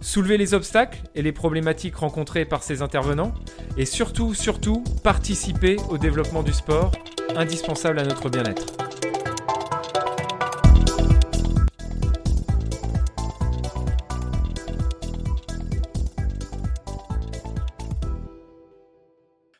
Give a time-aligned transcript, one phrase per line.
[0.00, 3.34] soulever les obstacles et les problématiques rencontrées par ces intervenants,
[3.76, 6.92] et surtout, surtout, participer au développement du sport,
[7.36, 8.66] indispensable à notre bien-être.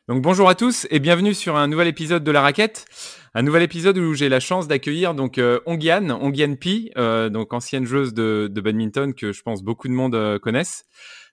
[0.09, 2.87] Donc bonjour à tous et bienvenue sur un nouvel épisode de La Raquette.
[3.34, 7.52] Un nouvel épisode où j'ai la chance d'accueillir donc euh, Ongian, Ongian Pi, euh, donc
[7.52, 10.87] ancienne joueuse de, badminton que je pense beaucoup de monde euh, connaissent.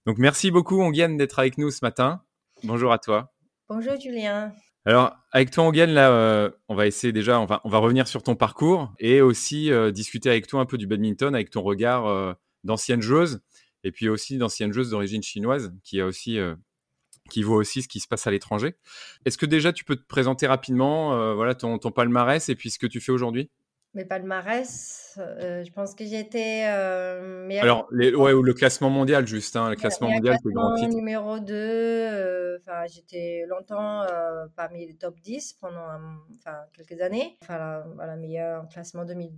[0.05, 2.21] Donc merci beaucoup Ongian d'être avec nous ce matin.
[2.63, 3.34] Bonjour à toi.
[3.70, 4.51] Bonjour Julien.
[4.84, 8.23] Alors avec toi Ongian là, on va essayer déjà, on va, on va revenir sur
[8.23, 13.01] ton parcours et aussi discuter avec toi un peu du badminton avec ton regard d'ancienne
[13.01, 13.41] joueuse
[13.84, 16.38] et puis aussi d'ancienne joueuse d'origine chinoise qui a aussi
[17.29, 18.76] qui voit aussi ce qui se passe à l'étranger.
[19.26, 22.70] Est-ce que déjà tu peux te présenter rapidement euh, voilà, ton, ton, palmarès et puis
[22.70, 23.49] ce que tu fais aujourd'hui?
[23.93, 26.65] Mes palmarès, euh, je pense que j'étais.
[26.67, 30.76] Euh, Alors, les, ouais, ou le classement mondial, juste, hein, le classement mondial, c'est grand
[30.76, 30.93] titre.
[30.93, 34.05] numéro 2, enfin j'étais longtemps
[34.57, 35.87] parmi les top 10 pendant
[36.73, 37.37] quelques années.
[37.41, 39.32] Enfin, la, voilà, meilleur classement 2000,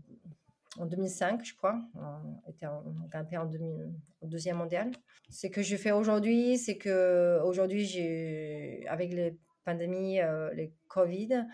[0.77, 1.79] en 2005, je crois.
[1.95, 3.45] On était en, en,
[4.21, 4.91] en deuxième mondial.
[5.29, 11.45] Ce que je fais aujourd'hui, c'est que aujourd'hui, avec les pandémies, euh, les Covid,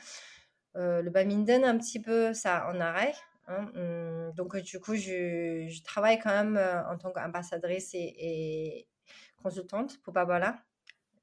[0.75, 3.13] euh, le badminton un petit peu ça en arrêt.
[3.47, 3.71] Hein.
[3.75, 8.87] Hum, donc du coup, je, travaille quand même euh, en tant qu'ambassadrice et,
[9.41, 10.63] consultante pour Babala.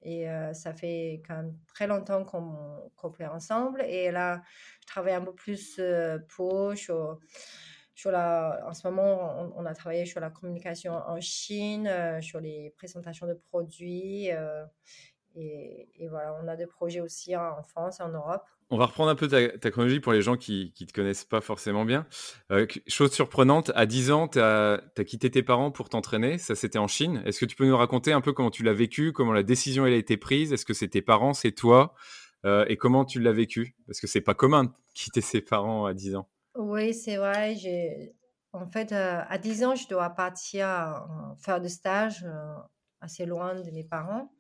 [0.03, 3.83] Et ça fait quand même très longtemps qu'on coopère ensemble.
[3.83, 4.43] Et là,
[4.81, 5.79] je travaille un peu plus
[6.29, 6.75] pour
[8.09, 12.73] la, en ce moment, on, a travaillé sur la communication en Chine, euh, sur les
[12.79, 14.31] présentations de produits.
[14.33, 14.65] Euh,
[15.37, 18.43] et, voilà, on a des projets aussi en France, en Europe.
[18.71, 21.41] On va reprendre un peu ta, chronologie pour les gens qui ne te connaissent pas
[21.41, 22.07] forcément bien.
[22.51, 26.39] Euh, chose surprenante, à 10 ans, tu as, quitté tes parents pour t'entraîner.
[26.39, 27.23] Ça, c'était en Chine.
[27.27, 29.87] Est-ce que tu peux nous raconter un peu comment tu l'as vécu, comment la décision
[29.87, 30.53] elle a été prise?
[30.53, 31.95] Est-ce que c'est tes parents, c'est toi?
[32.45, 33.77] Et comment tu l'as vécu?
[33.87, 36.29] Parce que c'est pas commun de quitter ses parents à 10 ans.
[36.57, 37.55] Oui, c'est vrai.
[37.57, 38.15] J'ai...
[38.53, 41.07] En fait, euh, à 10 ans, je dois partir
[41.39, 42.55] faire des stages euh,
[43.01, 44.33] assez loin de mes parents.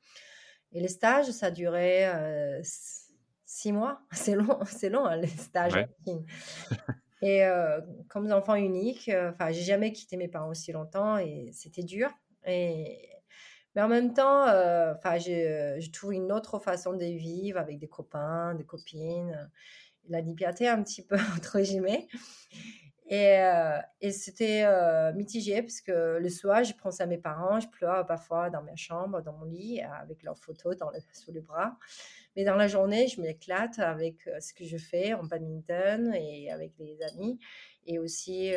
[0.73, 2.61] Et les stages, ça durait euh,
[3.45, 4.01] six mois.
[4.13, 5.87] C'est long, c'est long, hein, les stages.
[7.23, 7.43] Et
[8.09, 12.09] comme enfant unique, enfin, j'ai jamais quitté mes parents aussi longtemps et c'était dur.
[12.47, 13.11] Et,
[13.75, 18.55] mais en même temps, enfin, je trouve une autre façon de vivre avec des copains,
[18.55, 19.51] des copines
[20.09, 22.09] la liberté un petit peu, entre guillemets.
[23.11, 23.77] Et, euh,
[24.13, 28.51] c'était euh, mitigé parce que le soir, je pense à mes parents, je pleure parfois
[28.51, 30.77] dans ma chambre, dans mon lit, avec leurs photos
[31.13, 31.77] sous le bras.
[32.37, 36.53] Mais dans la journée, je m'éclate avec euh, ce que je fais en badminton et
[36.53, 37.41] avec les amis.
[37.85, 38.53] Et aussi,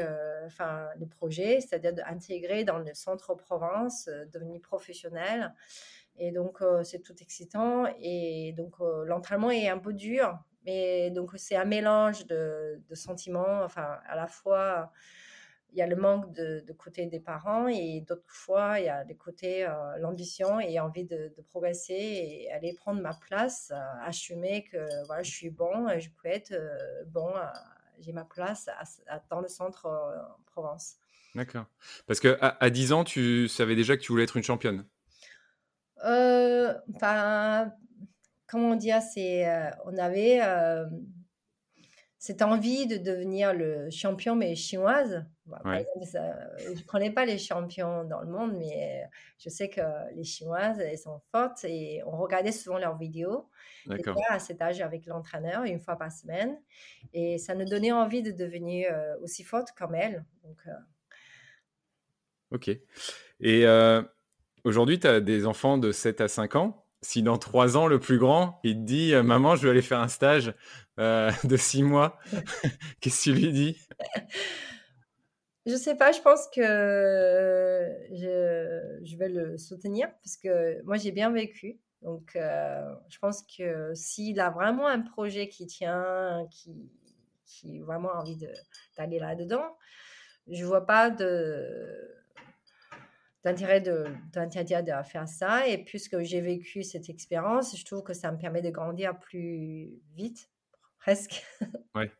[0.46, 5.56] enfin, le projet, c'est-à-dire d'intégrer dans le centre Provence, devenir professionnel.
[6.18, 7.86] Et donc, c'est tout excitant.
[8.00, 13.64] Et donc, l'entraînement est un peu dur mais donc, c'est un mélange de, sentiments.
[13.64, 14.92] Enfin, à la fois,
[15.74, 19.04] il y a le manque de, côté des parents et d'autres fois, il y a
[19.04, 24.64] le côté euh, l'ambition et envie de, progresser et aller prendre ma place, euh, assumer
[24.72, 27.32] que voilà, je suis bon, je peux être euh, bon,
[28.00, 28.70] j'ai ma place
[29.30, 30.98] dans le centre en Provence.
[31.36, 31.66] D'accord.
[32.06, 34.86] Parce qu'à à 10 ans, tu savais déjà que tu voulais être une championne?
[35.98, 37.74] Enfin,
[38.54, 40.86] comment dire, c'est, euh, on avait euh,
[42.20, 45.26] cette envie de devenir le champion, mais chinoise.
[45.48, 49.10] je ne connais pas les champions dans le monde, mais
[49.40, 49.82] je sais que
[50.14, 53.50] les chinoises, elles sont fortes et on regardait souvent leurs vidéos.
[54.30, 56.62] à cet âge avec l'entraîneur une fois par semaine.
[57.12, 60.24] Et ça nous donnait envie de devenir euh, aussi forte comme elle.
[60.44, 60.62] Donc,
[62.52, 62.70] Ok.
[63.40, 63.66] Et
[64.64, 66.83] aujourd'hui, tu as des enfants de 7 à 5 ans?
[67.04, 69.82] Si dans trois ans, le plus grand, il te dit euh, Maman, je vais aller
[69.82, 70.54] faire un stage
[71.00, 72.18] euh, de six mois,
[73.02, 73.78] qu'est-ce que tu lui dis?
[75.66, 76.62] Je sais pas, je pense que
[78.12, 81.80] je, vais le soutenir parce que moi, j'ai bien vécu.
[82.02, 86.92] Donc, euh, je pense que s'il a vraiment un projet qui tient, qui,
[87.46, 88.38] qui a vraiment envie
[88.98, 89.78] d'aller là-dedans,
[90.48, 92.23] je vois pas de
[93.44, 95.68] d'intérêt de, de faire ça.
[95.68, 100.02] Et puisque j'ai vécu cette expérience, je trouve que ça me permet de grandir plus
[100.16, 100.50] vite,
[100.98, 101.44] presque.
[101.96, 102.12] Ouais.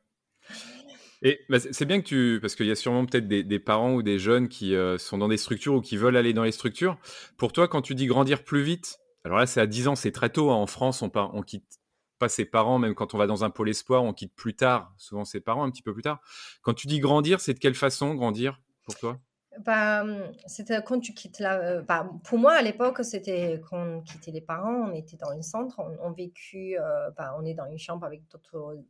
[1.24, 2.40] Et bah, c'est bien que tu.
[2.42, 5.30] Parce qu'il y a sûrement peut-être des, parents ou des jeunes qui euh, sont dans
[5.30, 7.00] des structures ou qui veulent aller dans les structures.
[7.38, 10.12] Pour toi, quand tu dis grandir plus vite, alors là, c'est à 10 ans, c'est
[10.12, 10.52] très tôt.
[10.52, 10.56] Hein.
[10.56, 11.80] En France, on, on quitte
[12.20, 14.94] pas ses parents, même quand on va dans un pôle espoir, on quitte plus tard,
[14.98, 16.20] souvent ses parents, un petit peu plus tard.
[16.62, 19.18] Quand tu dis grandir, c'est de quelle façon grandir pour toi?
[19.60, 20.04] Bah,
[20.46, 21.60] c'était quand tu quittes la.
[21.60, 25.32] Euh, bah, pour moi, à l'époque, c'était quand on quittait les parents, on était dans
[25.32, 28.84] un centre, on, vécu, euh, bah, on est dans une chambre avec d'autres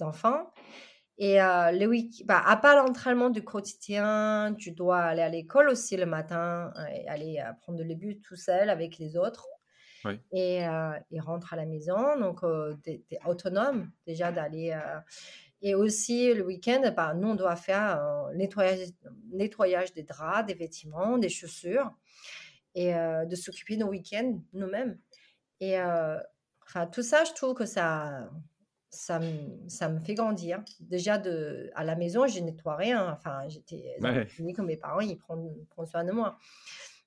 [0.00, 0.50] enfants.
[1.16, 5.68] Et euh, le week bah, à part l'entraînement du quotidien, tu dois aller à l'école
[5.68, 9.46] aussi le matin euh, et aller euh, prendre le bus tout seul avec les autres.
[10.32, 12.20] Et, euh, et rentre à la maison.
[12.20, 12.40] Donc,
[12.84, 14.78] tu es, autonome déjà d'aller.
[15.64, 18.90] Et aussi, le week-end, bah, nous, on doit faire nettoyage,
[19.32, 21.90] nettoyage des draps, des vêtements, des chaussures
[22.76, 24.98] et de s'occuper nos week-ends nous-mêmes.
[25.60, 28.28] Et enfin, tout ça, je trouve que ça
[28.94, 30.62] ça me, ça me fait grandir.
[30.80, 33.10] Déjà, de, à la maison, je nettoie rien.
[33.12, 34.26] Enfin, j'étais ouais.
[34.54, 36.38] comme mes parents, ils prennent, prennent, soin de moi.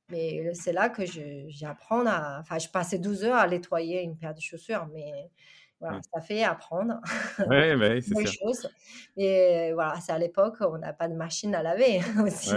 [0.10, 1.04] Mais c'est là que
[1.48, 2.40] j'apprends à.
[2.40, 5.30] Enfin, je passais 12 heures à nettoyer une paire de chaussures, mais
[5.80, 7.00] voilà, ça fait apprendre.
[7.48, 8.32] Ouais, ouais c'est ça.
[8.32, 8.70] Choses.
[9.16, 12.52] Et voilà, c'est à l'époque, on n'a pas de machine à laver aussi.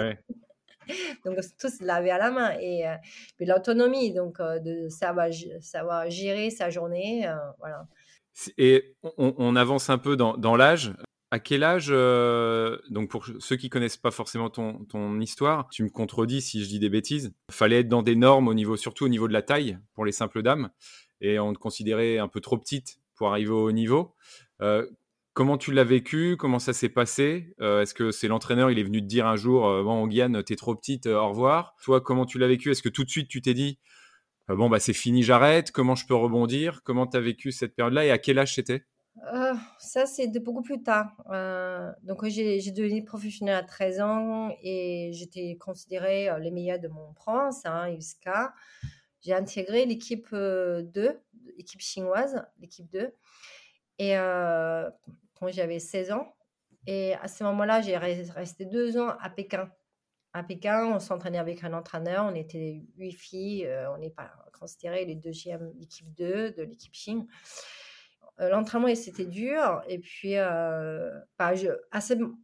[1.25, 2.95] donc tout se laver à la main et euh,
[3.39, 5.29] l'autonomie donc euh, de savoir
[5.61, 7.87] savoir gérer sa journée euh, voilà
[8.59, 10.95] et on, avance un peu dans, l'âge.
[11.31, 15.85] À quel âge, euh, donc pour ceux qui connaissent pas forcément ton, ton, histoire, tu
[15.85, 19.05] me contredis si je dis des bêtises, fallait être dans des normes au niveau, surtout
[19.05, 20.71] au niveau de la taille pour les simples dames,
[21.21, 24.15] et on te considérait un peu trop petite pour arriver au haut niveau.
[24.63, 24.87] Euh,
[25.35, 26.37] comment tu l'as vécu?
[26.39, 27.55] Comment ça s'est passé?
[27.61, 30.57] Euh, Est-ce que c'est l'entraîneur, il est venu te dire un jour, bon, Guyane, t'es
[30.57, 32.71] trop petite, au revoir Toi, comment tu l'as vécu?
[32.71, 33.79] Est-ce que tout de suite tu t'es dit,
[34.51, 35.71] euh, bon, bah, c'est fini, j'arrête.
[35.71, 36.83] Comment je peux rebondir?
[36.83, 38.85] Comment tu as vécu cette période-là et à quel âge c'était
[39.33, 41.23] euh, Ça, c'est de beaucoup plus tard.
[41.31, 47.13] Euh, donc, j'ai devenu professionnelle à 13 ans et j'étais considérée les meilleure de mon
[47.15, 47.95] prince, hein.
[49.21, 51.21] J'ai intégré l'équipe 2,
[51.57, 53.15] l'équipe chinoise, l'équipe 2.
[53.99, 56.35] Et quand j'avais 16 ans,
[56.87, 59.71] et à ce moment-là, j'ai resté deux ans à Pékin
[60.33, 65.05] à Pékin, on s'entraînait avec un entraîneur, on était huit filles, euh, on pas considéré
[65.05, 67.27] les deuxièmes, l'équipe 2 de l'équipe Chine.
[68.41, 69.83] Euh, l'entraînement, c'était dur.
[69.89, 71.69] Et puis, euh, bah, je,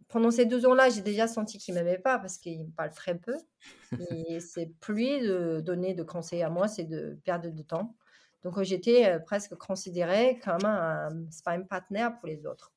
[0.08, 2.90] pendant ces deux ans-là, j'ai déjà senti qu'il ne m'aimait pas parce qu'il me parle
[2.90, 3.34] très peu.
[4.10, 7.96] Et c'est plus de donner de conseils à moi, c'est de perdre de temps.
[8.42, 12.72] Donc, j'étais presque considérée comme un sparring partner pour les autres.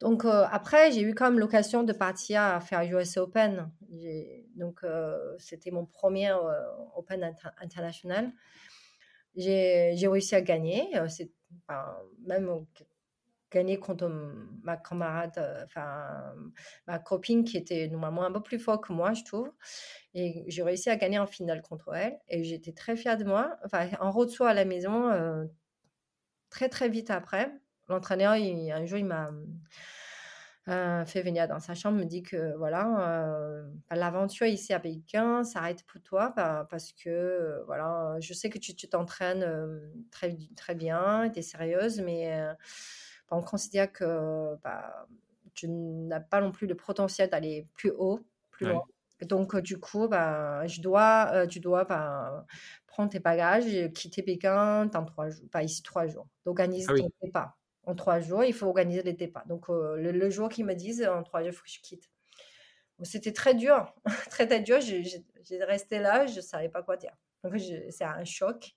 [0.00, 3.70] Donc euh, après, j'ai eu quand même l'occasion de partir à faire US Open.
[4.54, 6.36] Donc euh, c'était mon premier euh,
[6.96, 8.32] Open international.
[9.34, 10.88] J'ai réussi à gagner.
[11.08, 11.30] C'est
[12.26, 12.66] même
[13.50, 14.08] gagner contre
[14.62, 16.34] ma camarade, enfin
[16.86, 19.50] ma copine qui était normalement un peu plus fort que moi, je trouve.
[20.14, 22.18] Et j'ai réussi à gagner en finale contre elle.
[22.28, 23.56] Et j'étais très fière de moi.
[23.64, 25.48] Enfin, en retour à la maison,
[26.50, 27.52] très très vite après,
[27.88, 29.30] l'entraîneur, un jour, il m'a
[30.68, 34.80] euh, fait venir dans sa chambre, me dit que voilà, euh, bah, l'aventure ici à
[34.80, 39.46] Pékin s'arrête pour toi bah, parce que euh, voilà, je sais que tu t'entraînes
[40.10, 42.30] très, très bien, tu es sérieuse, mais
[43.30, 44.56] bah, on considère que
[45.54, 48.20] tu n'as pas non plus le potentiel d'aller plus haut,
[48.50, 48.82] plus loin.
[49.22, 51.86] Donc, du coup, bah, je dois, tu dois
[52.86, 56.26] prendre tes bagages, quitter Pékin dans trois jours, pas ici trois jours.
[56.46, 57.57] Organise ah ton pas
[57.88, 59.46] en trois jours, il faut organiser les départs.
[59.46, 62.10] Donc, euh, le, jour qu'ils me disent, en trois jours, il faut que je quitte.
[63.02, 63.94] C'était très dur,
[64.30, 64.78] très très dur.
[64.80, 67.12] J'ai resté là, je ne savais pas quoi dire.
[67.42, 67.54] Donc,
[67.90, 68.76] c'est un choc.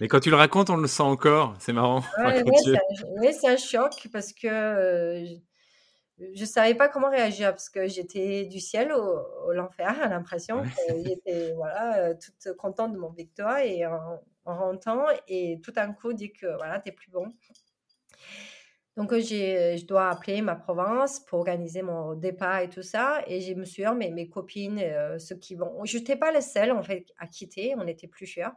[0.00, 1.56] Mais quand tu le racontes, on le sent encore.
[1.58, 2.02] C'est marrant.
[2.18, 5.24] oui, c'est un, choc parce que euh,
[6.18, 10.62] je ne savais pas comment réagir parce que j'étais du ciel au, l'enfer, à l'impression.
[11.04, 15.92] J'étais voilà, euh, toute contente de mon victoire et en, en rentrant et tout d'un
[15.92, 17.32] coup dit que voilà, tu es plus bon.
[18.98, 23.22] Donc, je dois appeler ma province pour organiser mon départ et tout ça.
[23.28, 24.82] Et je me suis dit, mais mes copines,
[25.20, 25.84] ceux qui vont.
[25.84, 27.76] Je n'étais pas la seule, en fait, à quitter.
[27.78, 28.50] On était plusieurs.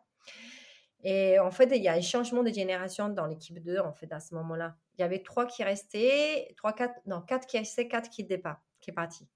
[1.04, 4.12] Et en fait, il y a un changement de génération dans l'équipe 2, en fait,
[4.12, 4.76] à ce moment-là.
[4.98, 8.64] Il y avait trois qui restaient, trois, quatre, non, quatre qui restaient, quatre qui départ,
[8.80, 9.28] qui est parti.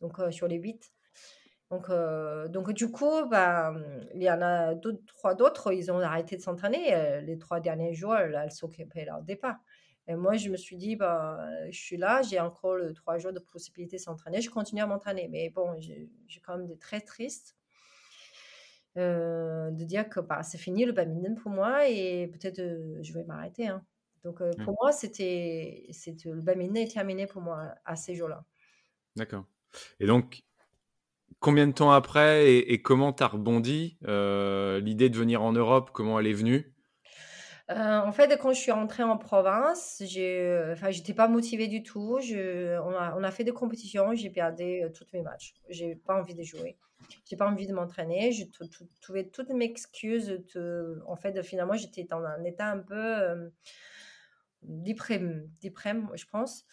[0.00, 0.92] Donc, sur les huit.
[1.70, 1.90] Donc,
[2.48, 3.74] donc, du coup, bah,
[4.14, 7.20] il y en a deux, trois d'autres, ils ont arrêté de s'entraîner.
[7.20, 9.56] les trois derniers jours, elles, elles s'occupaient de leur départ.
[10.06, 13.32] Et moi, je me suis dit, bah, je suis là, j'ai encore le trois jours
[13.32, 15.28] de possibilité de s'entraîner, je continue à m'entraîner.
[15.28, 17.56] Mais bon, j'ai quand même des très triste
[18.96, 23.12] euh, de dire que bah, c'est fini le badminton pour moi et peut-être euh, je
[23.12, 23.66] vais m'arrêter.
[23.66, 23.82] Hein.
[24.22, 24.76] Donc euh, pour mmh.
[24.80, 25.88] moi, c'était,
[26.24, 28.44] le badminton est terminé pour moi à ces jours-là.
[29.16, 29.46] D'accord.
[29.98, 30.44] Et donc,
[31.40, 35.90] combien de temps après et, et comment tu as rebondi L'idée de venir en Europe,
[35.92, 36.73] comment elle est venue?
[37.70, 41.82] Euh, en fait, quand je suis rentrée en province, j'ai, enfin, j'étais pas motivée du
[41.82, 42.18] tout.
[42.20, 45.54] Je, on, a, a fait des compétitions, j'ai perdu euh, tous mes matchs.
[45.70, 46.76] J'ai pas envie de jouer.
[47.24, 48.32] J'ai pas envie de m'entraîner.
[48.32, 48.50] J'ai
[49.00, 50.42] trouvé toutes mes excuses.
[51.06, 53.48] en fait, finalement, j'étais dans un état un peu euh,
[54.62, 56.66] déprime, je pense.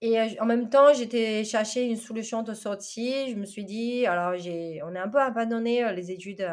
[0.00, 3.30] Et euh, en même temps, j'étais chercher une solution de sortie.
[3.30, 6.44] Je me suis dit, alors on est un peu abandonné les études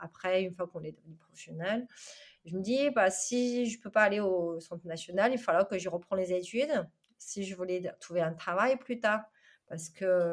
[0.00, 1.86] après, une fois qu'on est devenu professionnel.
[2.46, 5.66] Je me dis, bah, si je ne peux pas aller au centre national, il falloir
[5.66, 6.88] que je reprends les études
[7.18, 9.24] si je voulais trouver un travail plus tard.
[9.66, 10.32] Parce que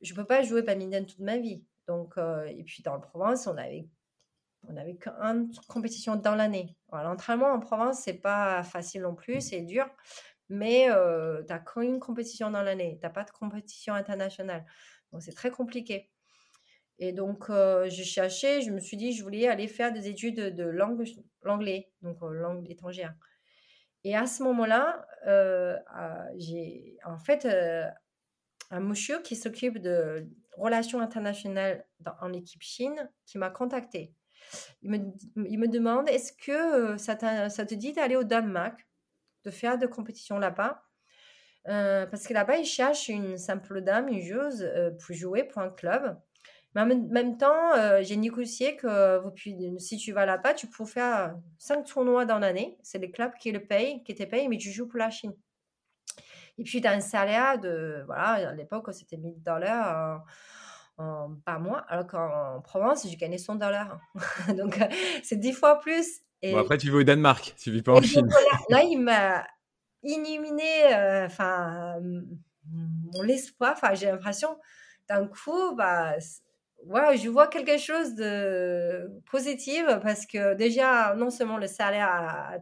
[0.00, 1.64] je ne peux pas jouer badminton toute ma vie.
[1.88, 3.88] Donc, euh, et puis dans la Provence, on avait,
[4.68, 6.76] on avait qu'une compétition dans l'année.
[6.92, 9.86] L'entraînement en Provence, c'est pas facile non plus, c'est dur.
[10.48, 12.98] Mais euh, tu n'as qu'une compétition dans l'année.
[13.00, 14.64] Tu n'as pas de compétition internationale.
[15.10, 16.10] Donc, c'est très compliqué.
[16.98, 20.54] Et donc, euh, j'ai cherché, je me suis dit, je voulais aller faire des études
[20.54, 21.04] de langue,
[21.42, 23.14] l'anglais, donc euh, langue étrangère.
[24.04, 25.76] Et à ce moment-là, euh,
[26.36, 27.46] j'ai en fait
[28.70, 31.86] un monsieur qui s'occupe de relations internationales
[32.20, 34.14] en équipe Chine qui m'a contacté.
[34.82, 38.86] Il me, demande est-ce que ça, ça, te dit d'aller au Danemark,
[39.44, 40.84] de faire des compétitions là-bas?
[41.64, 44.70] Parce que là-bas, il cherche une simple dame, une joueuse,
[45.00, 46.20] pour jouer pour un club.
[46.74, 49.32] Mais en même temps, euh, j'ai négocié que vous,
[49.78, 52.78] si tu vas là-bas, tu peux faire cinq tournois dans l'année.
[52.82, 55.34] C'est les clubs qui le payent, qui te payent, mais tu joues pour la Chine.
[56.58, 58.02] Et puis, tu as un salaire de.
[58.06, 60.24] Voilà, à l'époque, c'était 1000 dollars
[60.96, 63.98] par mois, alors qu'en Provence, j'ai gagné 100 dollars.
[64.56, 64.78] donc,
[65.22, 66.20] c'est dix fois plus.
[66.42, 66.52] Et...
[66.52, 68.28] Bon, après, tu vas au Danemark, tu vis pas en Chine.
[68.68, 69.44] là, il m'a
[70.02, 71.98] illuminé euh, enfin,
[72.70, 73.72] mon espoir.
[73.72, 74.58] Enfin, j'ai l'impression,
[75.08, 76.14] d'un coup, bah,
[76.86, 82.58] ouais, je vois quelque chose de positif parce que déjà, non seulement le salaire a,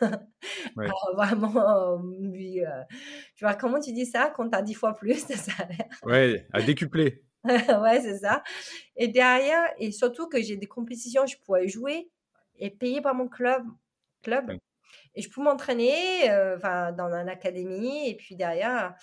[1.14, 2.82] vraiment, euh,
[3.36, 4.32] tu vois, comment tu dis ça?
[4.34, 7.24] Quand tu as dix fois plus de salaire Ouais, à décupler.
[7.44, 8.42] ouais, c'est ça.
[8.96, 12.10] Et derrière, et surtout que j'ai des compétitions, je pourrais jouer
[12.58, 13.64] et payer par mon club.
[14.22, 14.52] club.
[15.14, 18.94] Et je peux m'entraîner euh, dans une académie et puis derrière,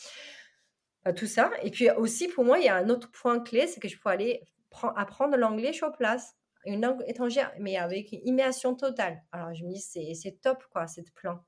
[1.07, 1.51] euh, tout ça.
[1.63, 3.97] Et puis aussi, pour moi, il y a un autre point clé, c'est que je
[3.99, 4.41] peux aller
[4.95, 6.35] apprendre l'anglais sur place,
[6.65, 9.21] une langue étrangère, mais avec une immersion totale.
[9.31, 11.43] Alors je me dis, c'est top, quoi, cette plan.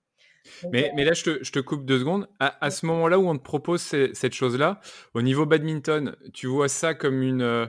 [0.71, 2.27] mais, euh mais, là, je te, je te, coupe deux secondes.
[2.39, 4.79] À, ce moment-là où on te propose cette chose-là,
[5.13, 7.65] au niveau badminton, tu vois ça comme une, euh,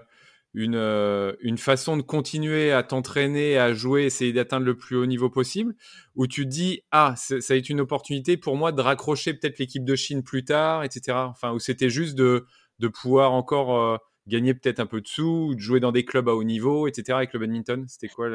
[0.54, 5.06] une, euh, une façon de continuer à t'entraîner, à jouer, essayer d'atteindre le plus haut
[5.06, 5.74] niveau possible?
[6.16, 9.58] Ou tu te dis, ah, ça a été une opportunité pour moi de raccrocher peut-être
[9.58, 11.18] l'équipe de Chine plus tard, etc.
[11.18, 12.46] Enfin, ou c'était juste de,
[12.78, 16.34] de pouvoir encore gagner peut-être un peu de sous, de jouer dans des clubs à
[16.34, 17.16] haut niveau, etc.
[17.16, 18.28] avec le badminton C'était quoi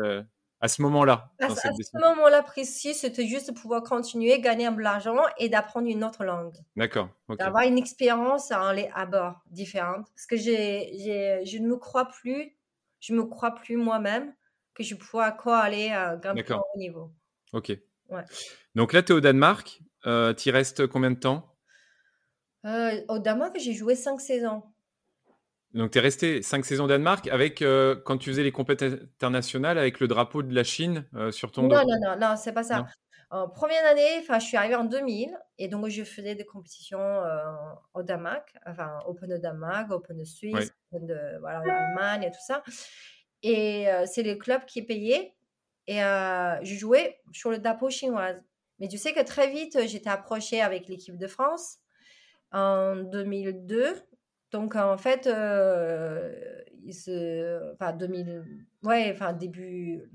[0.61, 4.83] à ce moment-là À, ce moment-là précis, c'était juste de pouvoir continuer, gagner un peu
[4.83, 6.55] d'argent et d'apprendre une autre langue.
[6.75, 7.09] D'accord.
[7.29, 10.07] D'avoir une expérience à, à bord différente.
[10.13, 12.57] Parce que j'ai, je ne me crois plus,
[12.99, 14.33] je me crois plus moi-même
[14.73, 17.11] que je pourrais quoi aller à un haut niveau.
[17.53, 17.71] Ok.
[18.09, 18.23] Ouais.
[18.75, 19.81] Donc là, tu es au Danemark.
[20.05, 21.55] Euh, tu y restes combien de temps?
[22.65, 24.63] Euh, Au Danemark, j'ai joué 5 saisons.
[25.73, 28.97] Donc, tu es resté cinq saisons au Danemark avec, euh, quand tu faisais les compétitions
[29.15, 31.75] internationales, avec le drapeau de la Chine euh, sur ton dos?
[31.75, 32.87] Non, non, non, c'est pas ça.
[33.31, 37.43] En première année, je suis arrivée en 2000 et donc je faisais des compétitions euh,
[37.93, 42.41] au Danemark, enfin Open de Danemark, Open de Suisse, Open de voilà, l'Allemagne et tout
[42.43, 42.63] ça.
[43.43, 45.35] Et c'est les clubs qui payaient
[45.85, 48.31] et je jouais sur le drapeau chinois.
[48.79, 51.77] Mais tu sais que très vite, j'étais approchée avec l'équipe de France
[52.51, 53.93] en 2002
[54.51, 56.63] donc en fait, euh,
[57.73, 58.43] enfin 2000,
[58.83, 60.09] ouais, enfin début,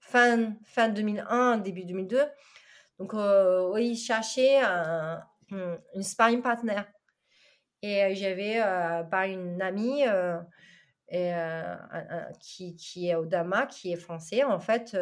[0.00, 2.20] fin, fin 2001, début 2002.
[2.98, 6.82] Donc euh, il cherchait un, une sparring partner.
[7.82, 8.58] Et euh, j'avais
[9.28, 10.04] une amie
[11.08, 11.32] et,
[12.40, 14.96] qui, qui, est au Dama, qui est français en fait,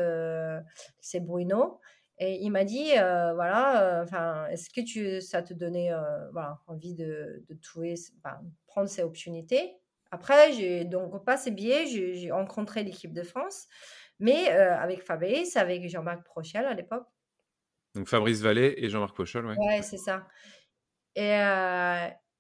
[1.01, 1.81] c'est Bruno.
[2.19, 5.91] Et il m'a dit, voilà, enfin, est-ce que tu, ça te donnait
[6.33, 7.95] voilà, envie de, de trouver,
[8.67, 9.77] prendre ces opportunités?
[10.11, 13.67] Après, j'ai donc pas ces billets, j'ai rencontré l'équipe de France,
[14.21, 17.07] mais avec Fabrice, avec Jean-Marc Prochel à l'époque.
[17.97, 19.57] Donc Fabrice Vallée et Jean-Marc Pochol, ouais.
[19.57, 20.27] Ouais, c'est ça.
[21.17, 21.31] Et,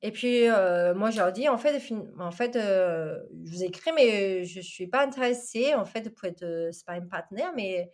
[0.03, 0.47] et puis,
[0.95, 1.81] moi, je leur dis, en fait,
[2.19, 6.69] en fait je vous écris, mais je ne suis pas intéressée, en fait, pour être
[6.73, 7.91] sparring partner, mais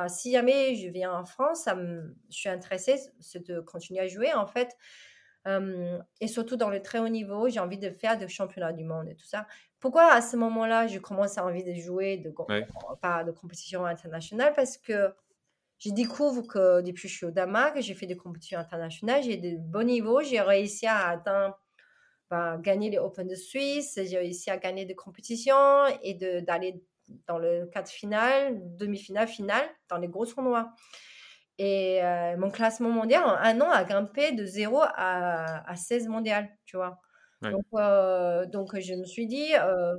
[0.00, 4.00] enfin, si jamais je viens en France, ça me, je suis intéressée, c'est de continuer
[4.00, 4.76] à jouer, en fait.
[6.20, 9.08] et surtout dans le très haut niveau, j'ai envie de faire des championnats du monde
[9.08, 9.46] et tout ça.
[9.78, 12.32] Pourquoi à ce moment-là, je commence à envie de jouer de,
[13.00, 14.52] pas de compétition internationale?
[14.54, 15.14] Parce que
[15.78, 19.38] je découvre que depuis que je suis au Danemark, j'ai fait des compétitions internationales, j'ai
[19.38, 21.58] de bons niveaux, j'ai réussi à atteindre,
[22.28, 26.84] bah, gagner les Open de Suisse, j'ai réussi à gagner des compétitions et d'aller
[27.26, 30.72] dans le cadre final, demi-finale, finale, dans les gros tournois.
[31.58, 36.08] Et euh, mon classement mondial en un an a grimpé de 0 à, à 16
[36.08, 36.98] mondial, tu vois.
[37.42, 39.94] Donc, euh, donc, je me suis dit, euh,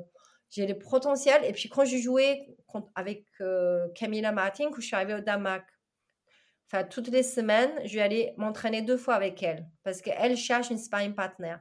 [0.49, 1.45] j'ai le potentiel.
[1.45, 2.55] Et puis, quand j'ai joué
[2.95, 3.25] avec
[3.93, 5.67] Camilla Martin, quand je suis arrivée au Danemark,
[6.67, 10.71] enfin, toutes les semaines, je vais aller m'entraîner deux fois avec elle parce qu'elle cherche
[10.71, 11.57] une sparring partner.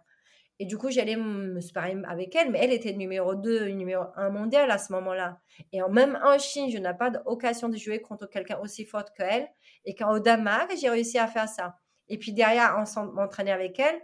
[0.61, 4.29] Et du coup, j'allais me sparring avec elle, mais elle était numéro 2, numéro 1
[4.29, 5.40] mondial à ce moment-là.
[5.73, 9.49] Et même en Chine, je n'ai pas d'occasion de jouer contre quelqu'un aussi fort qu'elle.
[9.87, 11.76] Et quand au Danemark, j'ai réussi à faire ça.
[12.09, 12.76] Et puis derrière,
[13.14, 13.99] m'entraîner avec elle,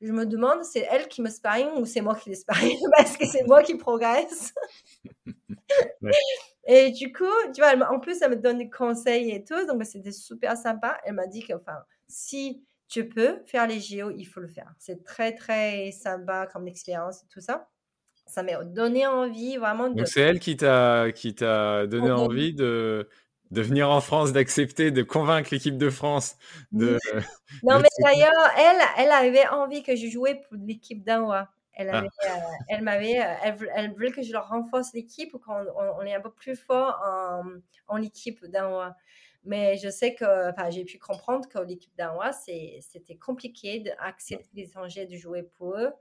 [0.00, 2.78] je me demande, c'est elle qui me sparring ou c'est moi qui les sparring?
[2.96, 4.54] Parce que c'est moi qui progresse.
[6.68, 9.82] Et du coup, tu vois, en plus, elle me donne des conseils et tout, donc
[9.84, 11.00] c'était super sympa.
[11.04, 14.72] Elle m'a dit que, enfin, si tu peux faire les JO, il faut le faire.
[14.78, 17.68] C'est très, très sympa comme expérience et tout ça.
[18.26, 19.94] Ça m'a donné envie vraiment de.
[19.94, 23.08] Donc c'est elle qui t'a qui t'a donné envie de
[23.50, 26.36] de venir en France, d'accepter, de convaincre l'équipe de France.
[26.72, 26.98] De,
[27.62, 31.48] non, mais d'ailleurs, elle, elle avait envie que je jouais pour l'équipe d'Anwa.
[31.72, 32.02] Elle, ah.
[32.02, 32.28] euh,
[32.68, 35.64] elle m'avait, euh, elle, voulait que je leur renforce l'équipe, qu'on
[35.98, 37.42] on, est un peu plus fort en,
[37.86, 38.96] en l'équipe d'Anwa.
[39.44, 40.24] Mais je sais que,
[40.70, 45.92] j'ai pu comprendre que l'équipe d'Anwa, c'était compliqué d'accepter les étrangers de jouer pour eux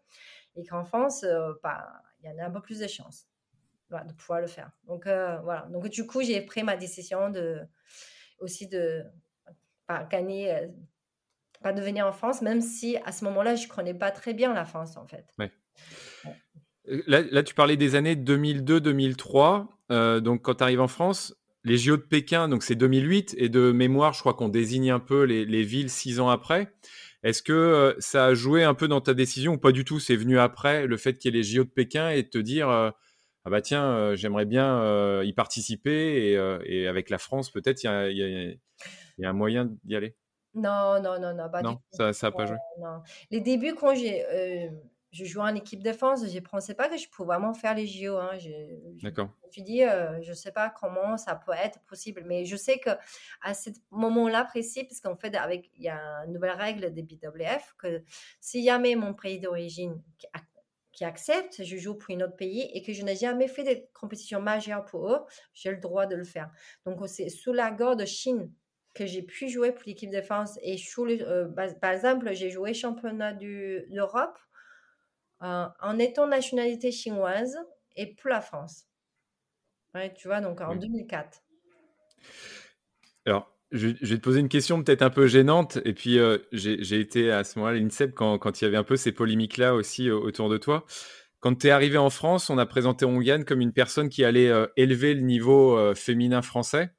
[0.56, 3.28] et qu'en France, euh, bah, il y en a un peu plus de chances
[3.90, 4.72] de pouvoir le faire.
[4.88, 5.68] Donc euh, voilà.
[5.72, 7.62] Donc du coup, j'ai pris ma décision de
[8.40, 9.04] aussi de
[9.88, 10.68] pas gagner, euh,
[11.62, 14.54] pas de venir en France, même si à ce moment-là, je connais pas très bien
[14.54, 15.26] la France en fait.
[16.90, 20.22] Euh, là, tu parlais des années 2002-2003.
[20.22, 21.36] donc quand tu arrives en France,
[21.68, 25.00] les JO de Pékin, donc c'est 2008, et de mémoire, je crois qu'on désigne un
[25.00, 26.74] peu les, les villes six ans après.
[27.24, 30.00] Est-ce que ça a joué un peu dans ta décision ou pas du tout?
[30.00, 32.38] C'est venu après le fait qu'il y ait les JO de Pékin et de te
[32.38, 32.94] dire
[33.48, 37.82] ah bah tiens, euh, j'aimerais bien euh, y participer euh, et, avec la France, peut-être
[37.82, 38.58] il
[39.18, 40.18] y, a, un moyen d'y aller.
[40.54, 42.58] Non, non, non, non, non, ça n'a pas joué?
[43.32, 44.70] Les débuts, quand j'ai
[45.18, 47.74] je jouais en équipe de France, je ne pensais pas que je pouvais vraiment faire
[47.74, 48.18] les JO.
[48.18, 48.38] Hein.
[49.02, 49.30] D'accord.
[49.42, 52.56] Je me suis dit, je ne sais pas comment ça peut être possible, mais je
[52.56, 52.92] sais que
[53.42, 57.02] à ce moment-là précis, parce qu'en fait, avec il y a une nouvelle règle des
[57.02, 58.04] BWF, que
[58.40, 60.02] si jamais mon pays d'origine
[60.92, 63.88] qui accepte, je joue pour un autre pays et que je n'ai jamais fait de
[63.94, 65.20] compétition majeure pour eux,
[65.54, 66.50] j'ai le droit de le faire.
[66.86, 68.52] Donc, c'est sous l'accord de Chine
[68.98, 70.58] que j'ai pu jouer pour l'équipe de France.
[70.64, 71.48] Et euh,
[71.80, 74.40] par exemple, j'ai joué championnat d'Europe
[75.44, 77.58] euh, en étant nationalité chinoise
[77.96, 78.86] et pour la France.
[80.16, 81.42] tu vois, donc en 2004.
[83.26, 85.80] Alors, je, vais te poser une question peut-être un peu gênante.
[85.86, 88.78] Et puis, euh, j'ai été à ce moment-là à l'INSEP quand, quand, il y avait
[88.78, 90.86] un peu ces polémiques-là aussi euh, autour de toi.
[91.40, 94.50] Quand tu es arrivé en France, on a présenté Ongian comme une personne qui allait
[94.50, 96.90] euh, élever le niveau féminin français.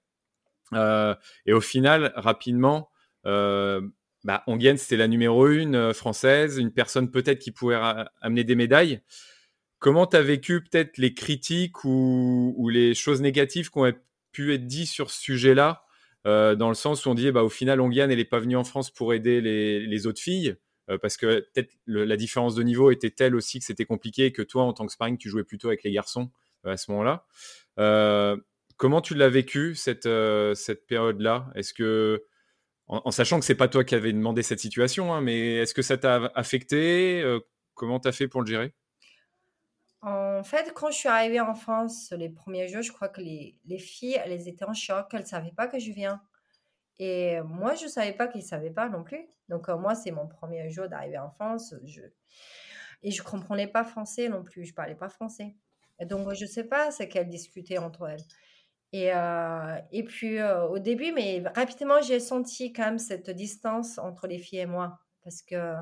[0.72, 2.90] et au final, rapidement,
[4.28, 4.44] bah,
[4.76, 7.80] c'était la numéro une française, une personne peut-être qui pouvait
[8.20, 9.00] amener des médailles.
[9.78, 13.90] Comment tu as vécu peut-être les critiques ou, les choses négatives qui ont
[14.32, 15.82] pu être dites sur ce sujet-là
[16.26, 18.56] euh, dans le sens où on dit, bah, au final, Ongian, elle n'est pas venue
[18.56, 20.56] en France pour aider les, autres filles,
[20.90, 24.42] euh, parce que peut-être la différence de niveau était telle aussi que c'était compliqué, que
[24.42, 26.30] toi, en tant que sparring, tu jouais plutôt avec les garçons
[26.66, 27.24] euh, à ce moment-là.
[28.76, 30.08] comment tu l'as vécu, cette,
[30.54, 31.50] cette période-là?
[31.54, 32.24] Est-ce que,
[32.88, 35.82] en, sachant que c'est pas toi qui avais demandé cette situation, hein, mais est-ce que
[35.82, 37.22] ça t'a affecté
[37.74, 38.74] Comment tu as fait pour le gérer?
[40.02, 43.56] En fait, quand je suis arrivée en France, les premiers jours, je crois que les,
[43.64, 46.20] les filles, elles étaient en choc, elles ne savaient pas que je viens.
[46.98, 49.28] Et moi, je ne savais pas qu'ils ne savaient pas non plus.
[49.48, 51.74] Donc, euh, moi, c'est mon premier jour d'arriver en France.
[51.84, 52.02] Je...
[53.02, 54.64] Et je ne comprenais pas français non plus.
[54.64, 55.54] Je ne parlais pas français.
[56.00, 58.24] Et donc, je ne sais pas ce qu'elles discutaient entre elles.
[58.92, 63.98] Et, euh, et puis, euh, au début, mais rapidement, j'ai senti quand même cette distance
[63.98, 64.98] entre les filles et moi.
[65.22, 65.74] Parce que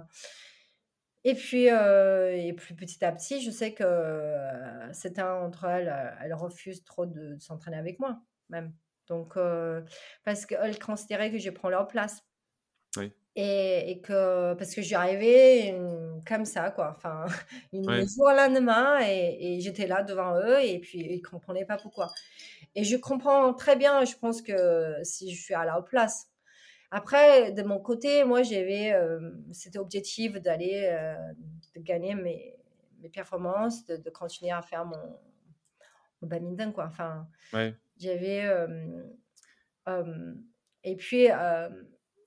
[1.25, 6.17] et puis, euh, et plus petit à petit, je sais que euh, certains entre elles,
[6.23, 8.73] elles refusent trop de, s'entraîner avec moi, même.
[9.09, 9.39] Donc,
[10.25, 12.25] parce qu'elles considéraient que je prends leur place.
[12.97, 13.13] Oui.
[13.39, 15.75] Et, et que, parce que j'y arrivais
[16.27, 16.95] comme ça, quoi.
[16.97, 17.27] Enfin,
[17.73, 18.07] une Ouais.
[18.09, 21.77] jour au lendemain, et, et j'étais là devant eux, et puis ils ne comprenaient pas
[21.77, 22.13] pourquoi.
[22.75, 26.29] Et je comprends très bien, je pense que si je suis à leur place.
[26.91, 31.15] Après, de mon côté, moi, j'avais euh, cet objectif d'aller, euh,
[31.77, 32.57] de gagner mes,
[33.01, 35.19] mes performances, de, de continuer à faire mon,
[36.23, 36.87] mon badminton, quoi.
[36.87, 37.77] Enfin, Ouais.
[37.99, 38.45] j'avais.
[38.45, 39.05] euh,
[39.89, 40.35] euh,
[40.85, 41.29] et puis,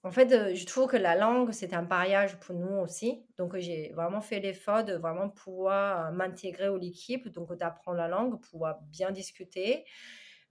[0.03, 3.25] en fait, euh, je trouve que la langue, c'est un pariage pour nous aussi.
[3.37, 8.07] Donc, j'ai vraiment fait l'effort de vraiment pouvoir euh, m'intégrer à l'équipe, donc d'apprendre la
[8.07, 9.83] langue, pouvoir bien discuter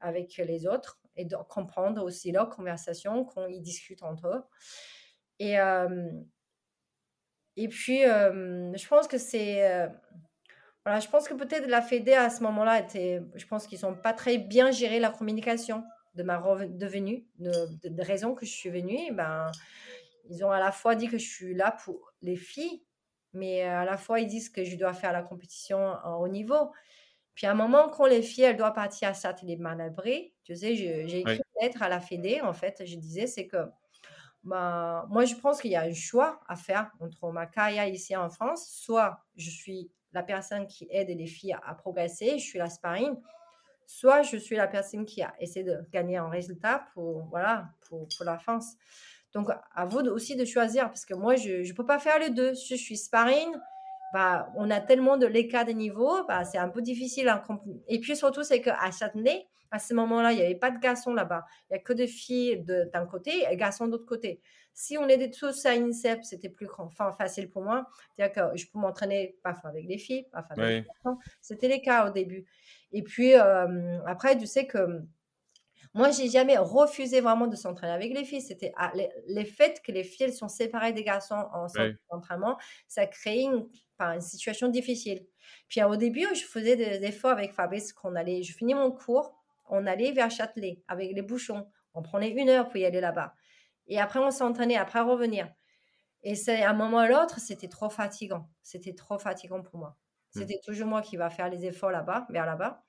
[0.01, 4.43] avec les autres et de comprendre aussi leur conversation quand ils discutent entre eux.
[5.39, 6.11] Et, euh,
[7.57, 9.89] et puis, je pense que c'est...
[10.85, 13.21] voilà, je pense que peut-être la Fédé à ce moment-là était...
[13.35, 15.83] Je pense qu'ils n'ont pas très bien géré la communication
[16.19, 18.99] de ma reven- de raison que je suis venue.
[19.09, 19.51] eh Ben,
[20.29, 22.83] ils ont à la fois dit que je suis là pour les filles,
[23.33, 26.73] mais à la fois ils disent que je dois faire la compétition en haut niveau.
[27.35, 31.21] Puis à un moment, quand les filles, elles doivent partir à Châtelet-Malabry, tu sais, j'ai
[31.21, 31.37] écrit Oui.
[31.37, 33.59] une lettre à la Fédé, en fait, je disais, c'est que
[34.43, 38.17] ben, moi, je pense qu'il y a un choix à faire entre ma carrière ici
[38.17, 42.45] en France, soit je suis la personne qui aide les filles à, à progresser, je
[42.45, 43.15] suis la sparring,
[43.89, 48.07] soit je suis la personne qui a essayé de gagner un résultat pour, voilà, pour,
[48.21, 48.75] la France.
[49.33, 52.29] Donc, à vous aussi de choisir, parce que moi, je ne peux pas faire les
[52.29, 52.55] deux.
[52.55, 53.49] Si je suis sparring,
[54.13, 57.33] bah, on a tellement de l'écart de niveau, bah, c'est un peu difficile.
[57.47, 60.79] comp- Et puis surtout, c'est qu'à Châtenay, à ce moment-là, il n'y avait pas de
[60.79, 61.47] garçons là-bas.
[61.71, 64.43] Il n'y a que des filles d'un côté et garçons de l'autre côté.
[64.81, 67.89] Si on était tous à INSEP, c'était plus enfin, facile pour moi.
[68.17, 70.85] C'est-à-dire que je peux m'entraîner parfois avec les filles, parfois avec Ouais.
[70.85, 71.19] les garçons.
[71.41, 72.47] C'était les cas au début.
[72.93, 75.03] Et puis, euh, après, tu sais que
[75.95, 78.43] moi, j'ai jamais refusé vraiment de s'entraîner avec les filles.
[78.43, 81.67] C'était ah, les, les faits que les filles elles sont séparées des garçons en
[82.11, 85.27] d'entraînement, ça crée une, enfin, une situation difficile.
[85.69, 89.35] Puis au début, je faisais des efforts avec Fabrice qu'on allait, je finis mon cours,
[89.69, 91.67] on allait vers Châtelet avec les bouchons.
[91.95, 93.35] On prenait une heure pour y aller là-bas.
[93.89, 95.49] Et après, on s'entraînait, après revenir.
[96.23, 98.49] Et c'est à un moment ou à l'autre, c'était trop fatigant.
[98.63, 99.97] C'était trop fatigant pour moi.
[100.35, 100.41] Mm.
[100.41, 102.83] C'était toujours moi qui va faire les efforts là-bas, vers là-bas.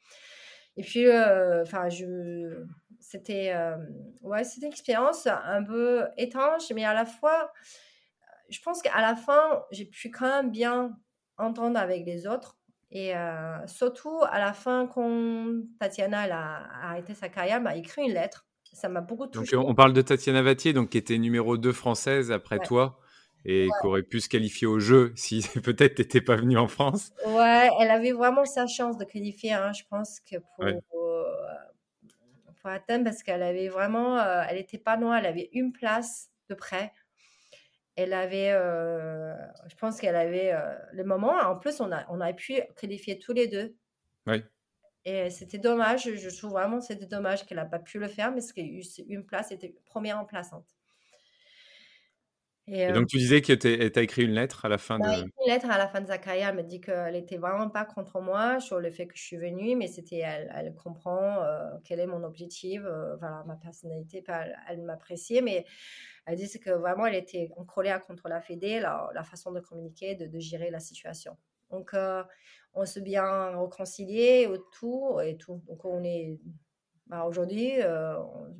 [0.77, 2.65] Et puis, euh, enfin, je,
[2.99, 3.77] c'était, euh,
[4.21, 7.51] ouais, c'était une expérience un peu étrange, mais à la fois,
[8.49, 10.97] je pense qu'à la fin, j'ai pu quand même bien
[11.37, 12.57] entendre avec les autres.
[12.91, 17.75] Et euh, surtout, à la fin, quand Tatiana elle a arrêté sa carrière, elle m'a
[17.75, 18.48] écrit une lettre.
[18.73, 19.53] Ça m'a beaucoup Donc touchée.
[19.53, 22.65] on parle de Tatiana Vatier, donc qui était numéro 2 française après Ouais.
[22.65, 22.99] toi
[23.45, 27.11] et qui aurait pu se qualifier au jeu si peut-être t'étais pas venu en France.
[27.25, 30.79] Ouais, elle avait vraiment sa chance de qualifier, hein, je pense que pour, Ouais.
[30.95, 31.23] euh,
[32.61, 36.29] pour Athènes, parce qu'elle avait vraiment, euh, elle était pas loin, elle avait une place
[36.49, 36.93] de près.
[37.95, 39.35] Elle avait, euh,
[39.69, 40.53] je pense qu'elle avait
[40.93, 41.33] le moment.
[41.39, 43.75] En plus, on a, on a pu qualifier tous les deux.
[44.27, 44.43] Oui.
[45.05, 48.41] Et c'était dommage, je trouve vraiment c'était dommage qu'elle n'a pas pu le faire, mais
[48.57, 50.67] eu une place, c'était première remplaçante.
[52.67, 53.67] Et, Et euh, donc tu disais que tu
[53.99, 55.23] as écrit une lettre à la fin bah, de.
[55.23, 57.85] une lettre à la fin de sa carrière, elle me dit qu'elle était vraiment pas
[57.85, 61.69] contre moi sur le fait que je suis venue, mais c'était elle, elle comprend euh,
[61.83, 65.65] quel est mon objectif, euh, voilà, ma personnalité, elle, elle m'appréciait, mais
[66.25, 69.51] elle dit c'est que vraiment elle était en colère contre la Fédé, la, la façon
[69.51, 71.37] de communiquer, de, de gérer la situation.
[71.71, 72.23] Donc euh,
[72.73, 75.61] on s'est bien réconcilié autour et tout.
[75.67, 76.39] Donc on est
[77.07, 78.55] bah, aujourd'hui, euh, on,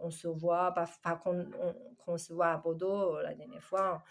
[0.00, 3.62] on se voit, pas, pas qu'on on, qu'on se voit à Bordeaux euh, la dernière
[3.62, 4.04] fois,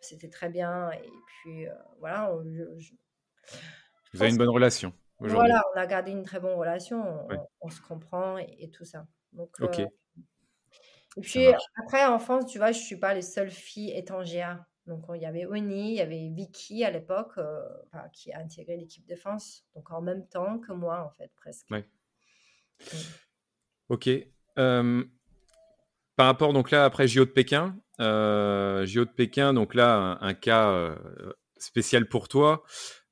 [0.00, 0.92] c'était très bien.
[0.92, 2.94] Et puis euh, voilà, on, je- je-
[4.14, 5.48] Vous avez une bonne relation aujourd'hui.
[5.50, 7.40] voilà, on a gardé une très bonne relation, on, Ouais.
[7.60, 9.06] on se comprend et, et tout ça.
[9.32, 9.80] Donc, Ok.
[9.80, 9.86] euh,
[11.16, 11.48] et puis
[11.82, 14.64] après, en France, tu vois, je suis pas les seules filles étrangères.
[14.86, 18.38] Donc, il y avait Oni, il y avait Vicky à l'époque, euh, enfin, qui a
[18.38, 19.64] intégré l'équipe de France.
[19.74, 21.66] Donc, en même temps que moi, en fait, presque.
[21.70, 21.84] Ouais.
[23.88, 24.08] Ok.
[24.58, 25.04] Euh,
[26.14, 30.28] par rapport donc là après JO de Pékin, euh, JO de Pékin donc là un,
[30.28, 30.96] un cas
[31.58, 32.62] spécial pour toi.